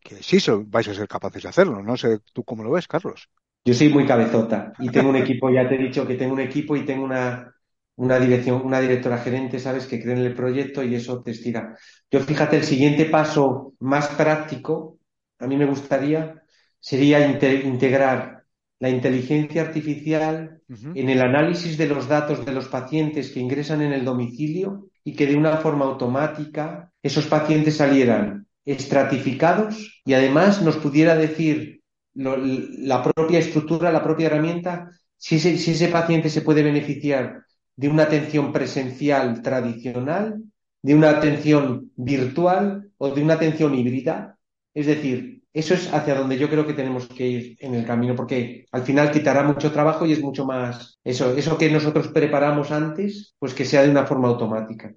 que 0.00 0.22
sí 0.22 0.38
vais 0.66 0.88
a 0.88 0.94
ser 0.94 1.08
capaces 1.08 1.42
de 1.42 1.48
hacerlo. 1.48 1.82
No 1.82 1.96
sé 1.96 2.20
tú 2.32 2.44
cómo 2.44 2.62
lo 2.62 2.70
ves, 2.70 2.86
Carlos. 2.86 3.28
Yo 3.64 3.74
soy 3.74 3.88
muy 3.90 4.06
cabezota 4.06 4.72
y 4.78 4.88
tengo 4.88 5.10
un 5.10 5.16
equipo, 5.16 5.48
ya 5.50 5.68
te 5.68 5.76
he 5.76 5.78
dicho 5.78 6.06
que 6.06 6.16
tengo 6.16 6.32
un 6.32 6.40
equipo 6.40 6.76
y 6.76 6.84
tengo 6.84 7.04
una, 7.04 7.54
una 7.96 8.18
dirección, 8.18 8.62
una 8.64 8.80
directora 8.80 9.18
gerente, 9.18 9.58
sabes, 9.58 9.86
que 9.86 10.00
cree 10.00 10.14
en 10.14 10.22
el 10.22 10.34
proyecto 10.34 10.82
y 10.82 10.94
eso 10.94 11.22
te 11.22 11.32
estira. 11.32 11.76
Yo 12.10 12.20
fíjate, 12.20 12.56
el 12.56 12.64
siguiente 12.64 13.04
paso 13.06 13.74
más 13.80 14.08
práctico, 14.08 14.98
a 15.38 15.46
mí 15.46 15.56
me 15.56 15.66
gustaría, 15.66 16.42
sería 16.80 17.26
integrar 17.26 18.44
la 18.78 18.88
inteligencia 18.88 19.62
artificial 19.62 20.60
en 20.68 21.08
el 21.08 21.20
análisis 21.20 21.78
de 21.78 21.86
los 21.86 22.08
datos 22.08 22.44
de 22.44 22.52
los 22.52 22.66
pacientes 22.66 23.30
que 23.30 23.40
ingresan 23.40 23.82
en 23.82 23.92
el 23.92 24.04
domicilio 24.04 24.88
y 25.04 25.14
que 25.14 25.26
de 25.26 25.36
una 25.36 25.58
forma 25.58 25.84
automática 25.84 26.90
esos 27.02 27.26
pacientes 27.26 27.76
salieran 27.76 28.46
estratificados 28.64 30.02
y 30.04 30.14
además 30.14 30.62
nos 30.62 30.76
pudiera 30.76 31.14
decir 31.14 31.82
la 32.14 33.02
propia 33.02 33.38
estructura, 33.38 33.92
la 33.92 34.02
propia 34.02 34.26
herramienta, 34.26 34.90
si 35.16 35.38
si 35.38 35.70
ese 35.70 35.88
paciente 35.88 36.28
se 36.30 36.42
puede 36.42 36.62
beneficiar 36.62 37.44
de 37.82 37.88
una 37.88 38.04
atención 38.04 38.52
presencial 38.52 39.42
tradicional, 39.42 40.40
de 40.82 40.94
una 40.94 41.10
atención 41.10 41.90
virtual 41.96 42.92
o 42.96 43.10
de 43.10 43.20
una 43.24 43.34
atención 43.34 43.74
híbrida. 43.74 44.38
Es 44.72 44.86
decir, 44.86 45.42
eso 45.52 45.74
es 45.74 45.92
hacia 45.92 46.14
donde 46.14 46.38
yo 46.38 46.48
creo 46.48 46.64
que 46.64 46.74
tenemos 46.74 47.08
que 47.08 47.26
ir 47.26 47.56
en 47.58 47.74
el 47.74 47.84
camino, 47.84 48.14
porque 48.14 48.66
al 48.70 48.84
final 48.84 49.10
quitará 49.10 49.42
mucho 49.42 49.72
trabajo 49.72 50.06
y 50.06 50.12
es 50.12 50.20
mucho 50.22 50.44
más 50.46 51.00
eso, 51.02 51.36
eso 51.36 51.58
que 51.58 51.72
nosotros 51.72 52.06
preparamos 52.06 52.70
antes, 52.70 53.34
pues 53.40 53.52
que 53.52 53.64
sea 53.64 53.82
de 53.82 53.90
una 53.90 54.06
forma 54.06 54.28
automática. 54.28 54.94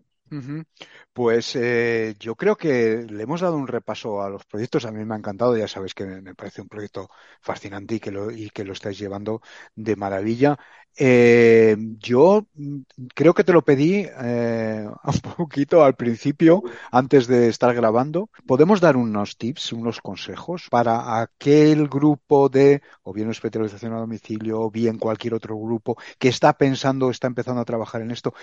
Pues 1.15 1.55
eh, 1.55 2.13
yo 2.19 2.35
creo 2.35 2.57
que 2.57 3.05
le 3.09 3.23
hemos 3.23 3.39
dado 3.39 3.55
un 3.55 3.67
repaso 3.67 4.21
a 4.21 4.29
los 4.29 4.43
proyectos. 4.45 4.83
A 4.83 4.91
mí 4.91 5.05
me 5.05 5.13
ha 5.15 5.17
encantado, 5.17 5.55
ya 5.55 5.65
sabes 5.67 5.93
que 5.93 6.03
me, 6.05 6.35
parece 6.35 6.61
un 6.61 6.67
proyecto 6.67 7.09
fascinante 7.41 7.95
y 7.95 7.99
que 8.01 8.11
lo, 8.11 8.31
y 8.31 8.49
que 8.49 8.65
lo 8.65 8.73
estáis 8.73 8.99
llevando 8.99 9.41
de 9.75 9.95
maravilla. 9.95 10.57
Eh, 10.97 11.77
yo 11.99 12.45
mm, 12.55 12.81
creo 13.13 13.33
que 13.33 13.45
te 13.45 13.53
lo 13.53 13.63
pedí 13.63 14.05
eh, 14.23 14.85
un 15.05 15.33
poquito 15.37 15.85
al 15.85 15.95
principio, 15.95 16.63
antes 16.91 17.27
de 17.27 17.47
estar 17.47 17.73
grabando. 17.73 18.29
¿Podemos 18.45 18.81
dar 18.81 18.97
unos 18.97 19.37
tips, 19.37 19.71
unos 19.71 20.01
consejos 20.01 20.67
para 20.69 21.21
aquel 21.21 21.87
grupo 21.87 22.49
de, 22.49 22.81
o 23.03 23.13
bien 23.13 23.29
hospitalización 23.29 23.93
a 23.93 23.99
domicilio, 23.99 24.59
o 24.63 24.69
bien 24.69 24.99
cualquier 24.99 25.33
otro 25.33 25.55
grupo 25.57 25.95
que 26.19 26.27
está 26.27 26.57
pensando, 26.57 27.09
está 27.09 27.27
empezando 27.27 27.61
a 27.61 27.65
trabajar 27.65 28.01
en 28.01 28.11
esto? 28.11 28.33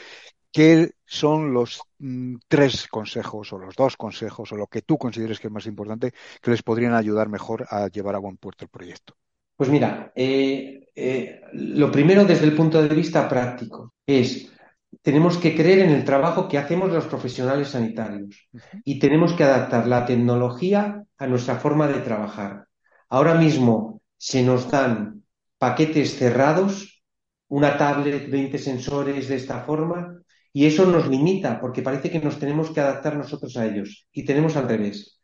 ¿Qué 0.53 0.93
son 1.07 1.55
los 1.55 1.81
mm, 1.99 2.37
tres 2.47 2.87
consejos 2.87 3.53
o 3.55 3.59
los 3.59 3.75
dos 3.75 3.97
consejos 3.97 4.53
o 4.53 4.57
lo 4.57 4.67
que 4.67 4.83
tú 4.83 4.99
consideres 4.99 5.41
que 5.41 5.49
es 5.49 5.53
más 5.53 5.67
importante 5.67 6.13
que 6.43 6.51
les 6.51 6.63
podrían 6.63 6.95
ayudar 6.95 7.29
mejor 7.29 7.67
a 7.71 7.89
llevar 7.89 8.15
a 8.15 8.19
buen 8.19 8.37
puerto 8.37 8.67
el 8.67 8.71
proyecto? 8.71 9.15
Pues 9.57 9.71
mira, 9.71 10.13
eh, 10.15 10.89
eh, 10.95 11.41
lo 11.55 11.91
primero 11.91 12.25
desde 12.25 12.45
el 12.45 12.55
punto 12.55 12.83
de 12.83 12.95
vista 12.95 13.29
práctico 13.29 13.95
es 14.07 14.53
tenemos 15.01 15.39
que 15.39 15.55
creer 15.55 15.81
en 15.81 15.91
el 15.91 16.05
trabajo 16.05 16.49
que 16.49 16.59
hacemos 16.59 16.93
los 16.93 17.07
profesionales 17.07 17.69
sanitarios 17.71 18.49
y 18.85 18.99
tenemos 18.99 19.33
que 19.33 19.45
adaptar 19.45 19.87
la 19.87 20.05
tecnología 20.05 21.03
a 21.17 21.27
nuestra 21.27 21.57
forma 21.57 21.89
de 21.89 22.01
trabajar. 22.01 22.67
Ahora 23.09 23.35
mismo 23.35 24.03
se 24.19 24.43
nos 24.43 24.71
dan 24.71 25.25
paquetes 25.59 26.17
cerrados, 26.17 27.03
una 27.49 27.77
tablet, 27.77 28.31
20 28.31 28.59
sensores 28.59 29.29
de 29.29 29.37
esta 29.37 29.61
forma, 29.61 30.22
y 30.53 30.67
eso 30.67 30.87
nos 30.87 31.09
limita 31.09 31.61
porque 31.61 31.83
parece 31.83 32.11
que 32.11 32.21
nos 32.21 32.39
tenemos 32.39 32.71
que 32.71 32.81
adaptar 32.81 33.17
nosotros 33.17 33.57
a 33.57 33.67
ellos 33.67 34.07
y 34.13 34.25
tenemos 34.25 34.57
al 34.57 34.69
revés. 34.69 35.19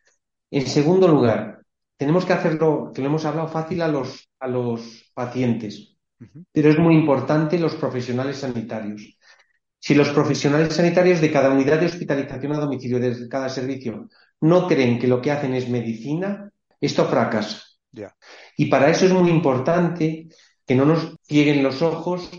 En 0.51 0.67
segundo 0.67 1.07
lugar, 1.07 1.63
tenemos 1.97 2.25
que 2.25 2.33
hacerlo, 2.33 2.91
que 2.95 3.03
lo 3.03 3.09
hemos 3.09 3.25
hablado 3.25 3.49
fácil 3.49 3.83
a 3.83 3.89
los, 3.89 4.29
a 4.39 4.49
los 4.49 5.11
pacientes, 5.13 5.97
pero 6.53 6.71
es 6.71 6.79
muy 6.79 6.95
importante 6.95 7.59
los 7.59 7.75
profesionales 7.75 8.39
sanitarios. 8.39 9.19
Si 9.81 9.95
los 9.95 10.09
profesionales 10.11 10.75
sanitarios 10.75 11.21
de 11.21 11.31
cada 11.31 11.51
unidad 11.51 11.79
de 11.79 11.87
hospitalización 11.87 12.53
a 12.53 12.59
domicilio, 12.59 12.99
de 12.99 13.29
cada 13.29 13.49
servicio, 13.49 14.09
no 14.41 14.67
creen 14.67 14.99
que 14.99 15.07
lo 15.07 15.21
que 15.21 15.31
hacen 15.31 15.55
es 15.55 15.69
medicina, 15.69 16.51
esto 16.81 17.05
fracasa. 17.07 17.63
Y 18.57 18.67
para 18.67 18.91
eso 18.91 19.07
es 19.07 19.13
muy 19.13 19.31
importante 19.31 20.29
que 20.67 20.75
no 20.75 20.85
nos 20.85 21.17
cieguen 21.27 21.63
los 21.63 21.83
ojos 21.83 22.31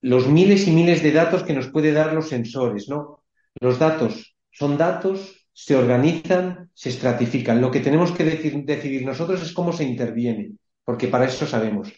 los 0.00 0.28
miles 0.28 0.66
y 0.66 0.70
miles 0.70 1.02
de 1.02 1.12
datos 1.12 1.42
que 1.42 1.54
nos 1.54 1.68
puede 1.68 1.92
dar 1.92 2.12
los 2.12 2.28
sensores, 2.28 2.88
¿no? 2.88 3.24
Los 3.60 3.78
datos 3.78 4.36
son 4.50 4.76
datos, 4.76 5.46
se 5.52 5.76
organizan, 5.76 6.70
se 6.74 6.90
estratifican. 6.90 7.60
Lo 7.60 7.70
que 7.70 7.80
tenemos 7.80 8.12
que 8.12 8.24
decidir 8.24 9.04
nosotros 9.04 9.42
es 9.42 9.52
cómo 9.52 9.72
se 9.72 9.84
interviene, 9.84 10.52
porque 10.84 11.08
para 11.08 11.26
eso 11.26 11.46
sabemos. 11.46 11.92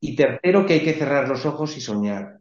Y 0.00 0.14
tercero, 0.14 0.64
que 0.66 0.74
hay 0.74 0.80
que 0.84 0.94
cerrar 0.94 1.28
los 1.28 1.44
ojos 1.44 1.76
y 1.76 1.80
soñar. 1.80 2.38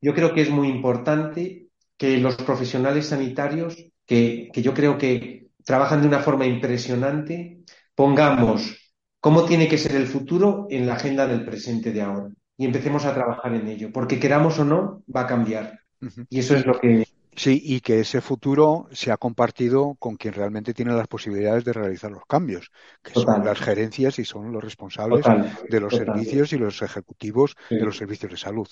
Yo 0.00 0.14
creo 0.14 0.34
que 0.34 0.42
es 0.42 0.50
muy 0.50 0.68
importante 0.68 1.68
que 1.96 2.18
los 2.18 2.36
profesionales 2.36 3.06
sanitarios, 3.06 3.76
que, 4.06 4.50
yo 4.54 4.74
creo 4.74 4.98
que 4.98 5.48
trabajan 5.64 6.02
de 6.02 6.08
una 6.08 6.20
forma 6.20 6.46
impresionante, 6.46 7.60
pongamos 7.94 8.92
cómo 9.20 9.44
tiene 9.44 9.68
que 9.68 9.78
ser 9.78 9.94
el 9.94 10.06
futuro 10.06 10.66
en 10.70 10.86
la 10.86 10.94
agenda 10.94 11.26
del 11.26 11.44
presente 11.44 11.92
de 11.92 12.02
ahora 12.02 12.30
y 12.60 12.66
empecemos 12.66 13.06
a 13.06 13.14
trabajar 13.14 13.54
en 13.54 13.68
ello, 13.68 13.90
porque 13.90 14.20
queramos 14.20 14.58
o 14.58 14.66
no, 14.66 15.02
va 15.16 15.22
a 15.22 15.26
cambiar. 15.26 15.80
Y 16.28 16.40
eso 16.40 16.54
es 16.54 16.66
lo 16.66 16.78
que... 16.78 17.06
Sí, 17.34 17.58
y 17.64 17.80
que 17.80 18.00
ese 18.00 18.20
futuro 18.20 18.86
se 18.92 19.10
ha 19.10 19.16
compartido 19.16 19.94
con 19.98 20.16
quien 20.16 20.34
realmente 20.34 20.74
tiene 20.74 20.92
las 20.92 21.08
posibilidades 21.08 21.64
de 21.64 21.72
realizar 21.72 22.10
los 22.10 22.26
cambios, 22.26 22.70
que 23.02 23.14
son 23.14 23.46
las 23.46 23.58
gerencias 23.58 24.18
y 24.18 24.26
son 24.26 24.52
los 24.52 24.62
responsables 24.62 25.24
de 25.70 25.80
los 25.80 25.94
servicios 25.94 26.52
y 26.52 26.58
los 26.58 26.82
ejecutivos 26.82 27.56
de 27.70 27.80
los 27.80 27.96
servicios 27.96 28.30
de 28.30 28.36
salud. 28.36 28.68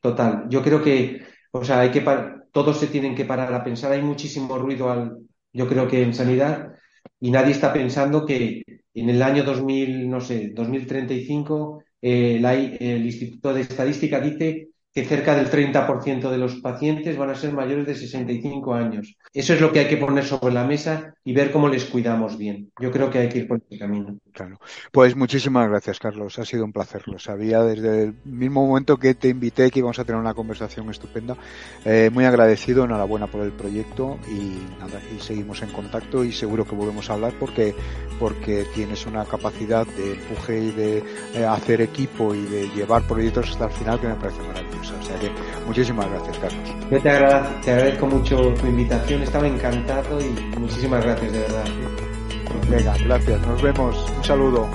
Total. 0.00 0.46
Yo 0.48 0.62
creo 0.62 0.82
que, 0.82 1.22
o 1.50 1.62
sea, 1.62 1.80
hay 1.80 1.90
que 1.90 2.02
todos 2.50 2.80
se 2.80 2.86
tienen 2.86 3.14
que 3.14 3.26
parar 3.26 3.52
a 3.52 3.62
pensar. 3.62 3.92
Hay 3.92 4.00
muchísimo 4.00 4.56
ruido, 4.56 4.90
al, 4.90 5.18
yo 5.52 5.68
creo 5.68 5.86
que 5.86 6.02
en 6.02 6.14
sanidad, 6.14 6.72
y 7.20 7.30
nadie 7.30 7.52
está 7.52 7.74
pensando 7.74 8.24
que 8.24 8.62
en 8.94 9.10
el 9.10 9.22
año 9.22 9.44
2000, 9.44 10.08
no 10.08 10.22
sé, 10.22 10.52
2035, 10.54 11.82
eh, 12.02 12.38
el 12.80 13.06
Instituto 13.06 13.54
de 13.54 13.62
Estadística 13.62 14.20
dice 14.20 14.71
que 14.92 15.04
cerca 15.04 15.34
del 15.34 15.50
30% 15.50 16.30
de 16.30 16.38
los 16.38 16.56
pacientes 16.56 17.16
van 17.16 17.30
a 17.30 17.34
ser 17.34 17.52
mayores 17.52 17.86
de 17.86 17.94
65 17.94 18.74
años. 18.74 19.16
Eso 19.32 19.54
es 19.54 19.60
lo 19.60 19.72
que 19.72 19.80
hay 19.80 19.88
que 19.88 19.96
poner 19.96 20.24
sobre 20.24 20.52
la 20.52 20.64
mesa 20.64 21.14
y 21.24 21.32
ver 21.32 21.50
cómo 21.50 21.68
les 21.68 21.86
cuidamos 21.86 22.36
bien. 22.36 22.70
Yo 22.78 22.90
creo 22.90 23.08
que 23.08 23.18
hay 23.18 23.28
que 23.30 23.38
ir 23.38 23.48
por 23.48 23.62
ese 23.66 23.78
camino. 23.78 24.18
Claro. 24.32 24.60
Pues 24.90 25.16
muchísimas 25.16 25.68
gracias, 25.68 25.98
Carlos. 25.98 26.38
Ha 26.38 26.44
sido 26.44 26.64
un 26.64 26.72
placer. 26.72 27.02
Lo 27.06 27.18
sabía 27.18 27.62
desde 27.62 28.04
el 28.04 28.14
mismo 28.24 28.66
momento 28.66 28.98
que 28.98 29.14
te 29.14 29.28
invité 29.28 29.70
que 29.70 29.78
íbamos 29.78 29.98
a 29.98 30.04
tener 30.04 30.20
una 30.20 30.34
conversación 30.34 30.90
estupenda. 30.90 31.36
Eh, 31.84 32.10
muy 32.12 32.26
agradecido, 32.26 32.84
enhorabuena 32.84 33.26
por 33.26 33.42
el 33.42 33.52
proyecto 33.52 34.18
y 34.28 34.58
nada, 34.78 35.00
y 35.16 35.20
seguimos 35.20 35.62
en 35.62 35.70
contacto 35.70 36.22
y 36.24 36.32
seguro 36.32 36.66
que 36.66 36.74
volvemos 36.74 37.08
a 37.08 37.14
hablar 37.14 37.32
porque, 37.40 37.74
porque 38.18 38.66
tienes 38.74 39.06
una 39.06 39.24
capacidad 39.24 39.86
de 39.86 40.12
empuje 40.14 40.58
y 40.58 40.70
de 40.72 41.04
eh, 41.34 41.46
hacer 41.46 41.80
equipo 41.80 42.34
y 42.34 42.42
de 42.42 42.68
llevar 42.70 43.06
proyectos 43.06 43.50
hasta 43.50 43.66
el 43.66 43.72
final 43.72 44.00
que 44.00 44.08
me 44.08 44.14
parece 44.16 44.42
maravilloso. 44.42 44.81
O 44.90 45.02
sea 45.02 45.16
que 45.18 45.30
muchísimas 45.66 46.08
gracias, 46.10 46.38
Carlos. 46.38 46.74
Yo 46.90 47.00
te, 47.00 47.10
agradezco 47.10 48.06
mucho 48.06 48.36
tu 48.54 48.66
invitación, 48.66 49.22
estaba 49.22 49.46
encantado 49.46 50.20
y 50.20 50.58
muchísimas 50.58 51.04
gracias, 51.04 51.32
de 51.32 51.38
verdad. 51.40 51.64
Venga, 52.68 52.94
gracias, 53.04 53.46
nos 53.46 53.62
vemos. 53.62 54.10
Un 54.16 54.24
saludo. 54.24 54.68